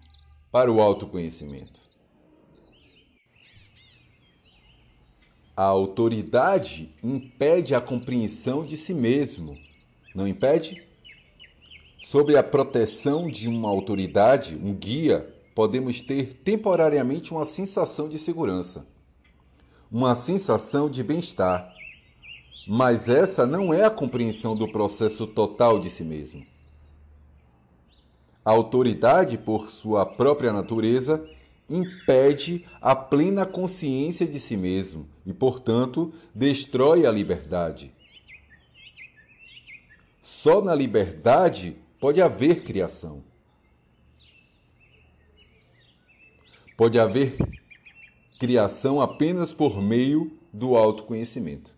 para 0.50 0.70
o 0.70 0.80
autoconhecimento. 0.80 1.83
A 5.56 5.64
autoridade 5.64 6.90
impede 7.02 7.74
a 7.74 7.80
compreensão 7.80 8.64
de 8.64 8.76
si 8.76 8.92
mesmo, 8.92 9.56
não 10.12 10.26
impede? 10.26 10.82
Sob 12.02 12.36
a 12.36 12.42
proteção 12.42 13.28
de 13.28 13.48
uma 13.48 13.68
autoridade, 13.68 14.56
um 14.56 14.74
guia, 14.74 15.32
podemos 15.54 16.00
ter 16.00 16.40
temporariamente 16.44 17.30
uma 17.30 17.44
sensação 17.44 18.08
de 18.08 18.18
segurança, 18.18 18.84
uma 19.90 20.16
sensação 20.16 20.90
de 20.90 21.04
bem-estar, 21.04 21.72
mas 22.66 23.08
essa 23.08 23.46
não 23.46 23.72
é 23.72 23.84
a 23.84 23.90
compreensão 23.90 24.56
do 24.56 24.66
processo 24.66 25.24
total 25.26 25.78
de 25.78 25.88
si 25.88 26.02
mesmo. 26.02 26.44
A 28.44 28.50
autoridade, 28.50 29.38
por 29.38 29.70
sua 29.70 30.04
própria 30.04 30.52
natureza, 30.52 31.26
impede 31.68 32.64
a 32.80 32.94
plena 32.94 33.46
consciência 33.46 34.26
de 34.26 34.38
si 34.38 34.56
mesmo 34.56 35.08
e, 35.24 35.32
portanto, 35.32 36.12
destrói 36.34 37.06
a 37.06 37.10
liberdade. 37.10 37.92
Só 40.22 40.60
na 40.60 40.74
liberdade 40.74 41.76
pode 41.98 42.20
haver 42.20 42.64
criação. 42.64 43.22
Pode 46.76 46.98
haver 46.98 47.36
criação 48.38 49.00
apenas 49.00 49.54
por 49.54 49.80
meio 49.80 50.38
do 50.52 50.76
autoconhecimento. 50.76 51.72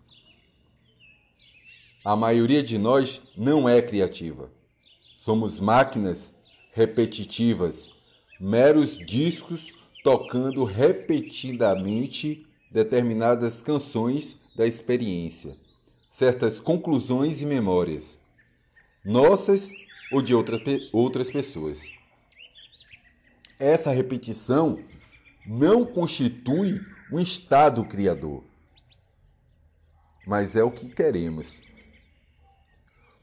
A 2.03 2.15
maioria 2.15 2.63
de 2.63 2.77
nós 2.77 3.21
não 3.35 3.67
é 3.67 3.81
criativa. 3.81 4.51
Somos 5.17 5.59
máquinas 5.59 6.33
repetitivas, 6.71 7.91
meros 8.39 8.97
discos 8.97 9.76
tocando 10.07 10.63
repetidamente 10.63 12.47
determinadas 12.71 13.61
canções 13.61 14.39
da 14.55 14.65
experiência, 14.65 15.57
certas 16.09 16.61
conclusões 16.61 17.41
e 17.41 17.45
memórias, 17.45 18.17
nossas 19.03 19.69
ou 20.09 20.21
de 20.21 20.33
outras, 20.33 20.61
outras 20.93 21.29
pessoas. 21.29 21.81
Essa 23.59 23.91
repetição 23.91 24.79
não 25.45 25.85
constitui 25.85 26.79
um 27.11 27.19
estado 27.19 27.83
criador, 27.83 28.45
mas 30.25 30.55
é 30.55 30.63
o 30.63 30.71
que 30.71 30.87
queremos 30.87 31.61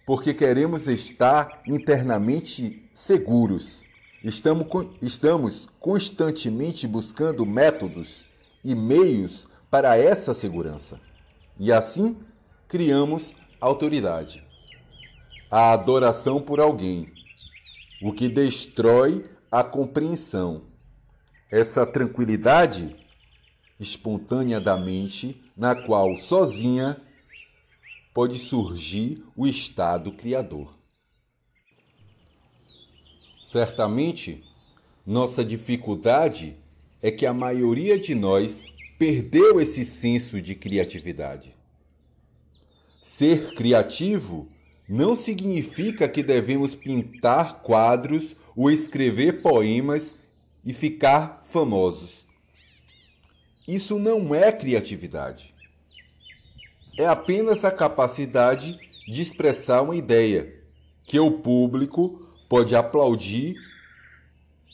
porque 0.04 0.34
queremos 0.34 0.86
estar 0.86 1.62
internamente 1.66 2.86
seguros. 2.92 3.86
Estamos, 4.24 4.66
estamos 5.02 5.68
constantemente 5.78 6.86
buscando 6.86 7.44
métodos 7.44 8.24
e 8.64 8.74
meios 8.74 9.46
para 9.70 9.98
essa 9.98 10.32
segurança. 10.32 10.98
E 11.60 11.70
assim 11.70 12.16
criamos 12.66 13.36
autoridade. 13.60 14.42
A 15.50 15.72
adoração 15.72 16.40
por 16.40 16.58
alguém, 16.58 17.12
o 18.02 18.14
que 18.14 18.26
destrói 18.26 19.28
a 19.52 19.62
compreensão. 19.62 20.62
Essa 21.50 21.86
tranquilidade 21.86 22.96
espontânea 23.78 24.58
da 24.58 24.78
mente, 24.78 25.44
na 25.54 25.74
qual 25.74 26.16
sozinha 26.16 26.96
pode 28.14 28.38
surgir 28.38 29.22
o 29.36 29.46
estado 29.46 30.10
criador. 30.12 30.83
Certamente, 33.44 34.42
nossa 35.06 35.44
dificuldade 35.44 36.56
é 37.02 37.10
que 37.10 37.26
a 37.26 37.34
maioria 37.34 37.98
de 37.98 38.14
nós 38.14 38.66
perdeu 38.98 39.60
esse 39.60 39.84
senso 39.84 40.40
de 40.40 40.54
criatividade. 40.54 41.54
Ser 43.00 43.54
criativo 43.54 44.48
não 44.88 45.14
significa 45.14 46.08
que 46.08 46.22
devemos 46.22 46.74
pintar 46.74 47.62
quadros 47.62 48.34
ou 48.56 48.70
escrever 48.70 49.42
poemas 49.42 50.14
e 50.64 50.72
ficar 50.72 51.42
famosos. 51.44 52.24
Isso 53.68 53.98
não 53.98 54.34
é 54.34 54.50
criatividade 54.50 55.54
é 56.96 57.06
apenas 57.06 57.64
a 57.64 57.70
capacidade 57.70 58.78
de 59.06 59.22
expressar 59.22 59.82
uma 59.82 59.96
ideia 59.96 60.54
que 61.04 61.18
o 61.18 61.30
público 61.30 62.23
pode 62.48 62.74
aplaudir 62.76 63.56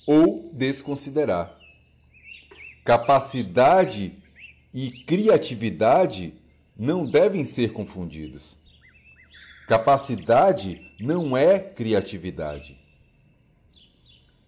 ou 0.07 0.51
desconsiderar. 0.53 1.53
Capacidade 2.85 4.15
e 4.73 4.91
criatividade 4.91 6.35
não 6.77 7.05
devem 7.05 7.45
ser 7.45 7.73
confundidos. 7.73 8.57
Capacidade 9.69 10.83
não 10.99 11.37
é 11.37 11.59
criatividade. 11.59 12.77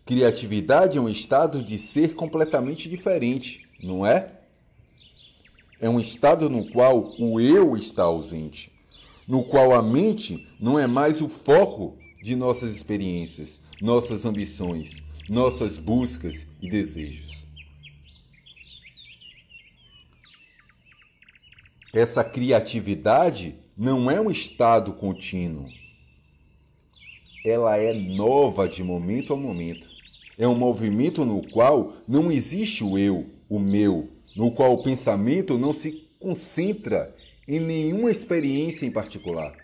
Criatividade 0.04 0.98
é 0.98 1.00
um 1.00 1.08
estado 1.08 1.62
de 1.62 1.78
ser 1.78 2.14
completamente 2.14 2.88
diferente, 2.88 3.68
não 3.80 4.04
é? 4.04 4.32
É 5.80 5.88
um 5.88 6.00
estado 6.00 6.50
no 6.50 6.68
qual 6.70 7.14
o 7.20 7.40
eu 7.40 7.76
está 7.76 8.02
ausente, 8.02 8.72
no 9.28 9.44
qual 9.44 9.72
a 9.72 9.82
mente 9.82 10.48
não 10.58 10.78
é 10.78 10.86
mais 10.86 11.22
o 11.22 11.28
foco 11.28 12.01
de 12.22 12.36
nossas 12.36 12.74
experiências, 12.74 13.60
nossas 13.80 14.24
ambições, 14.24 15.02
nossas 15.28 15.76
buscas 15.76 16.46
e 16.60 16.70
desejos. 16.70 17.46
Essa 21.92 22.24
criatividade 22.24 23.56
não 23.76 24.10
é 24.10 24.20
um 24.20 24.30
estado 24.30 24.92
contínuo. 24.94 25.68
Ela 27.44 27.76
é 27.76 27.92
nova 27.92 28.68
de 28.68 28.82
momento 28.82 29.34
a 29.34 29.36
momento. 29.36 29.88
É 30.38 30.48
um 30.48 30.54
movimento 30.54 31.24
no 31.24 31.46
qual 31.50 31.92
não 32.08 32.32
existe 32.32 32.82
o 32.82 32.96
eu, 32.96 33.26
o 33.48 33.58
meu, 33.58 34.08
no 34.34 34.50
qual 34.50 34.72
o 34.72 34.82
pensamento 34.82 35.58
não 35.58 35.72
se 35.72 36.06
concentra 36.18 37.14
em 37.46 37.60
nenhuma 37.60 38.10
experiência 38.10 38.86
em 38.86 38.90
particular, 38.90 39.54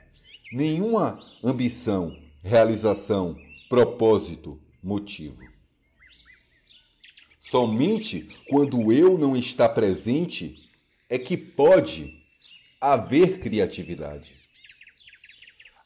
nenhuma 0.53 1.19
ambição, 1.43 2.15
realização, 2.49 3.37
propósito, 3.69 4.59
motivo. 4.83 5.39
Somente 7.39 8.29
quando 8.49 8.81
o 8.81 8.91
eu 8.93 9.19
não 9.19 9.37
está 9.37 9.69
presente 9.69 10.71
é 11.11 11.19
que 11.19 11.37
pode 11.37 12.23
haver 12.81 13.39
criatividade. 13.41 14.33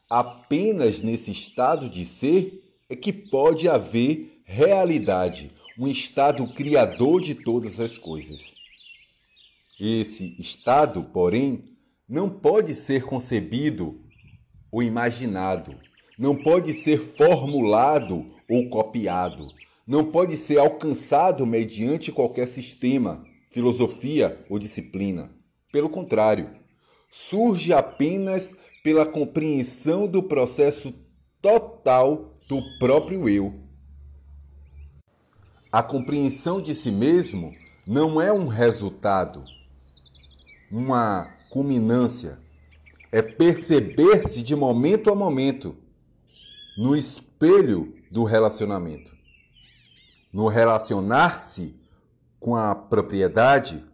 Apenas 0.09 1.03
nesse 1.03 1.33
estado 1.33 1.90
de 1.90 2.07
ser 2.07 2.62
é 2.88 2.94
que 2.94 3.12
pode 3.12 3.68
haver 3.68 4.42
realidade, 4.44 5.51
um 5.77 5.88
estado 5.88 6.46
criador 6.55 7.20
de 7.20 7.35
todas 7.35 7.81
as 7.81 7.98
coisas. 7.98 8.55
Esse 9.81 10.37
estado, 10.38 11.03
porém, 11.03 11.77
não 12.09 12.31
pode 12.31 12.75
ser 12.75 13.05
concebido 13.05 14.01
ou 14.70 14.83
imaginado, 14.83 15.75
não 16.22 16.37
pode 16.37 16.72
ser 16.72 17.00
formulado 17.00 18.24
ou 18.48 18.68
copiado, 18.68 19.48
não 19.85 20.04
pode 20.04 20.37
ser 20.37 20.56
alcançado 20.56 21.44
mediante 21.44 22.12
qualquer 22.12 22.46
sistema, 22.46 23.26
filosofia 23.50 24.38
ou 24.48 24.56
disciplina. 24.56 25.32
Pelo 25.72 25.90
contrário, 25.90 26.48
surge 27.11 27.72
apenas 27.72 28.54
pela 28.85 29.04
compreensão 29.04 30.06
do 30.06 30.22
processo 30.22 30.94
total 31.40 32.37
do 32.48 32.62
próprio 32.78 33.28
eu. 33.28 33.54
A 35.72 35.82
compreensão 35.82 36.62
de 36.62 36.72
si 36.72 36.92
mesmo 36.92 37.50
não 37.85 38.22
é 38.22 38.32
um 38.32 38.46
resultado, 38.46 39.42
uma 40.70 41.37
culminância. 41.50 42.38
É 43.11 43.20
perceber-se 43.20 44.40
de 44.40 44.54
momento 44.54 45.11
a 45.11 45.16
momento 45.16 45.81
no 46.76 46.96
espelho 46.96 47.94
do 48.11 48.24
relacionamento. 48.24 49.12
No 50.32 50.48
relacionar-se 50.48 51.74
com 52.40 52.56
a 52.56 52.74
propriedade, 52.74 53.85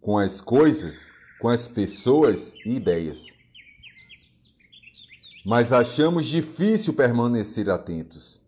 com 0.00 0.18
as 0.18 0.40
coisas, 0.40 1.10
com 1.40 1.48
as 1.48 1.66
pessoas 1.66 2.52
e 2.64 2.76
ideias. 2.76 3.26
Mas 5.44 5.72
achamos 5.72 6.26
difícil 6.26 6.92
permanecer 6.92 7.70
atentos. 7.70 8.40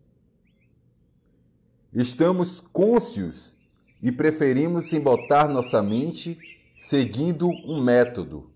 Estamos 1.93 2.61
cônscios 2.71 3.57
e 4.01 4.11
preferimos 4.11 4.93
embotar 4.93 5.49
nossa 5.49 5.81
mente 5.81 6.37
seguindo 6.77 7.49
um 7.49 7.81
método, 7.81 8.49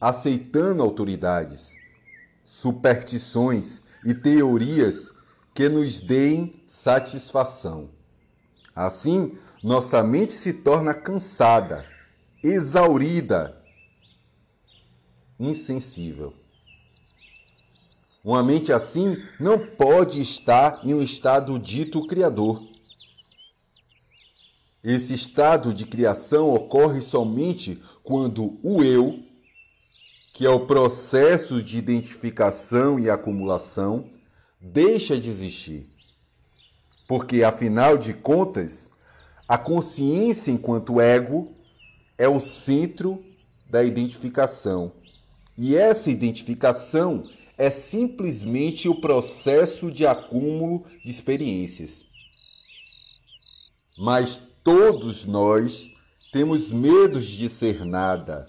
aceitando 0.00 0.82
autoridades, 0.82 1.76
superstições 2.44 3.82
e 4.04 4.14
teorias 4.14 5.12
que 5.54 5.68
nos 5.68 6.00
deem 6.00 6.62
satisfação. 6.66 7.90
Assim, 8.74 9.36
nossa 9.62 10.02
mente 10.02 10.32
se 10.32 10.52
torna 10.52 10.94
cansada, 10.94 11.84
exaurida, 12.42 13.60
insensível. 15.38 16.34
Uma 18.22 18.42
mente 18.42 18.72
assim 18.72 19.16
não 19.38 19.58
pode 19.58 20.20
estar 20.20 20.80
em 20.84 20.94
um 20.94 21.02
estado 21.02 21.58
dito 21.58 22.06
criador. 22.06 22.62
Esse 24.82 25.14
estado 25.14 25.74
de 25.74 25.84
criação 25.84 26.50
ocorre 26.54 27.00
somente 27.02 27.82
quando 28.02 28.58
o 28.62 28.82
eu, 28.82 29.14
que 30.40 30.46
é 30.46 30.50
o 30.50 30.64
processo 30.64 31.62
de 31.62 31.76
identificação 31.76 32.98
e 32.98 33.10
acumulação, 33.10 34.08
deixa 34.58 35.20
de 35.20 35.28
existir. 35.28 35.84
Porque, 37.06 37.44
afinal 37.44 37.98
de 37.98 38.14
contas, 38.14 38.88
a 39.46 39.58
consciência 39.58 40.50
enquanto 40.50 40.98
ego 40.98 41.54
é 42.16 42.26
o 42.26 42.40
centro 42.40 43.22
da 43.70 43.84
identificação. 43.84 44.92
E 45.58 45.76
essa 45.76 46.10
identificação 46.10 47.28
é 47.58 47.68
simplesmente 47.68 48.88
o 48.88 48.98
processo 48.98 49.90
de 49.90 50.06
acúmulo 50.06 50.86
de 51.04 51.10
experiências. 51.10 52.06
Mas 53.98 54.40
todos 54.64 55.26
nós 55.26 55.92
temos 56.32 56.72
medos 56.72 57.26
de 57.26 57.46
ser 57.50 57.84
nada. 57.84 58.48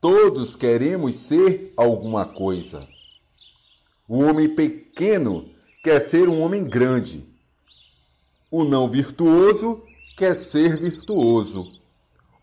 Todos 0.00 0.54
queremos 0.54 1.14
ser 1.14 1.72
alguma 1.76 2.24
coisa. 2.24 2.78
O 4.08 4.20
homem 4.20 4.54
pequeno 4.54 5.50
quer 5.82 6.00
ser 6.00 6.28
um 6.28 6.40
homem 6.40 6.64
grande. 6.64 7.24
O 8.50 8.64
não 8.64 8.88
virtuoso 8.88 9.82
quer 10.16 10.36
ser 10.36 10.78
virtuoso. 10.78 11.68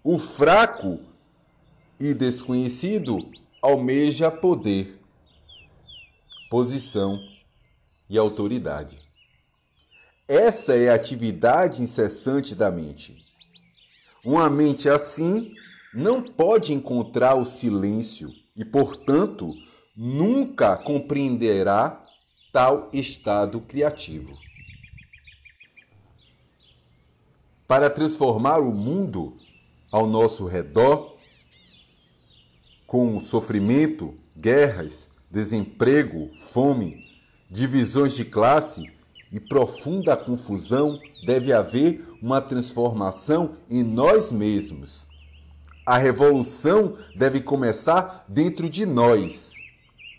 O 0.03 0.17
fraco 0.17 0.99
e 1.99 2.13
desconhecido 2.13 3.31
almeja 3.61 4.29
poder 4.29 4.99
posição 6.53 7.19
e 8.07 8.15
autoridade. 8.15 9.03
Essa 10.27 10.75
é 10.75 10.89
a 10.89 10.93
atividade 10.93 11.81
incessante 11.81 12.53
da 12.53 12.69
mente. 12.69 13.25
Uma 14.23 14.51
mente 14.51 14.87
assim 14.87 15.55
não 15.93 16.23
pode 16.23 16.73
encontrar 16.73 17.35
o 17.35 17.45
silêncio 17.45 18.33
e, 18.55 18.65
portanto, 18.65 19.53
nunca 19.95 20.75
compreenderá 20.75 22.03
tal 22.51 22.89
estado 22.91 23.61
criativo. 23.61 24.37
Para 27.67 27.89
transformar 27.89 28.59
o 28.59 28.71
mundo 28.73 29.37
ao 29.91 30.07
nosso 30.07 30.45
redor, 30.45 31.17
com 32.87 33.19
sofrimento, 33.19 34.15
guerras, 34.35 35.09
desemprego, 35.29 36.29
fome, 36.35 37.03
divisões 37.49 38.13
de 38.13 38.25
classe 38.25 38.91
e 39.31 39.39
profunda 39.39 40.15
confusão, 40.15 40.99
deve 41.25 41.51
haver 41.51 42.05
uma 42.21 42.39
transformação 42.39 43.57
em 43.69 43.83
nós 43.83 44.31
mesmos. 44.31 45.07
A 45.85 45.97
revolução 45.97 46.95
deve 47.13 47.41
começar 47.41 48.23
dentro 48.27 48.69
de 48.69 48.85
nós, 48.85 49.51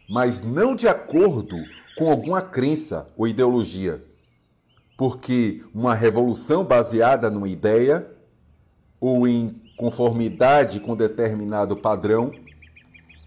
mas 0.09 0.43
não 0.43 0.77
de 0.77 0.87
acordo 0.87 1.57
com 1.97 2.11
alguma 2.11 2.43
crença 2.43 3.07
ou 3.17 3.27
ideologia. 3.27 4.05
Porque 4.97 5.65
uma 5.75 5.95
revolução 5.95 6.65
baseada 6.65 7.31
numa 7.31 7.49
ideia 7.49 8.07
ou 9.01 9.27
em 9.27 9.59
conformidade 9.77 10.81
com 10.81 10.95
determinado 10.95 11.77
padrão, 11.77 12.33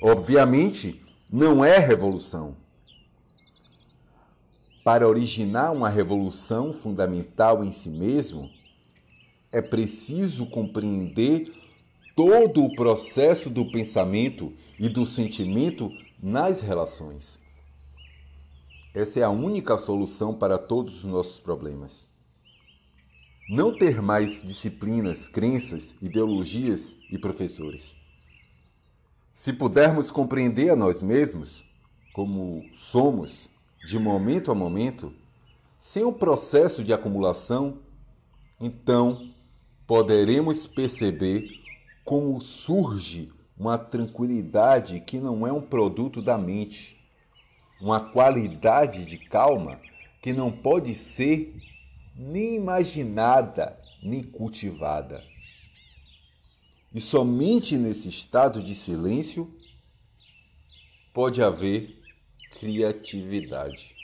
obviamente, 0.01 1.03
não 1.31 1.65
é 1.65 1.79
revolução. 1.79 2.55
Para 4.83 5.07
originar 5.07 5.71
uma 5.71 5.89
revolução 5.89 6.71
fundamental 6.71 7.63
em 7.65 7.71
si 7.71 7.89
mesmo, 7.89 8.49
é 9.51 9.61
preciso 9.61 10.45
compreender 10.45 11.51
todo 12.17 12.65
o 12.65 12.73
processo 12.73 13.47
do 13.47 13.71
pensamento 13.71 14.51
e 14.79 14.89
do 14.89 15.05
sentimento 15.05 15.91
nas 16.19 16.61
relações. 16.61 17.39
Essa 18.91 19.19
é 19.19 19.23
a 19.23 19.29
única 19.29 19.77
solução 19.77 20.33
para 20.33 20.57
todos 20.57 20.97
os 20.97 21.03
nossos 21.03 21.39
problemas. 21.39 22.07
Não 23.47 23.71
ter 23.71 24.01
mais 24.01 24.41
disciplinas, 24.41 25.27
crenças, 25.27 25.95
ideologias 26.01 26.95
e 27.11 27.19
professores 27.19 27.95
Se 29.31 29.53
pudermos 29.53 30.09
compreender 30.09 30.71
a 30.71 30.75
nós 30.75 31.03
mesmos, 31.03 31.63
como 32.13 32.65
somos, 32.73 33.47
de 33.85 33.99
momento 33.99 34.49
a 34.49 34.55
momento, 34.55 35.13
sem 35.79 36.03
o 36.03 36.11
processo 36.11 36.83
de 36.83 36.91
acumulação, 36.91 37.77
então 38.59 39.31
poderemos 39.85 40.65
perceber 40.65 41.66
como 42.07 42.39
surge 42.39 43.29
uma 43.59 43.77
tranquilidade 43.77 45.01
que 45.01 45.17
não 45.17 45.45
é 45.45 45.51
um 45.51 45.61
produto 45.61 46.21
da 46.21 46.37
mente, 46.37 46.97
uma 47.81 47.99
qualidade 47.99 49.03
de 49.03 49.17
calma 49.17 49.77
que 50.21 50.31
não 50.31 50.49
pode 50.49 50.95
ser 50.95 51.53
nem 52.15 52.55
imaginada 52.55 53.77
nem 54.01 54.23
cultivada. 54.23 55.21
E 56.95 57.01
somente 57.01 57.75
nesse 57.75 58.07
estado 58.07 58.63
de 58.63 58.73
silêncio 58.73 59.53
pode 61.13 61.43
haver 61.43 62.01
criatividade. 62.57 63.96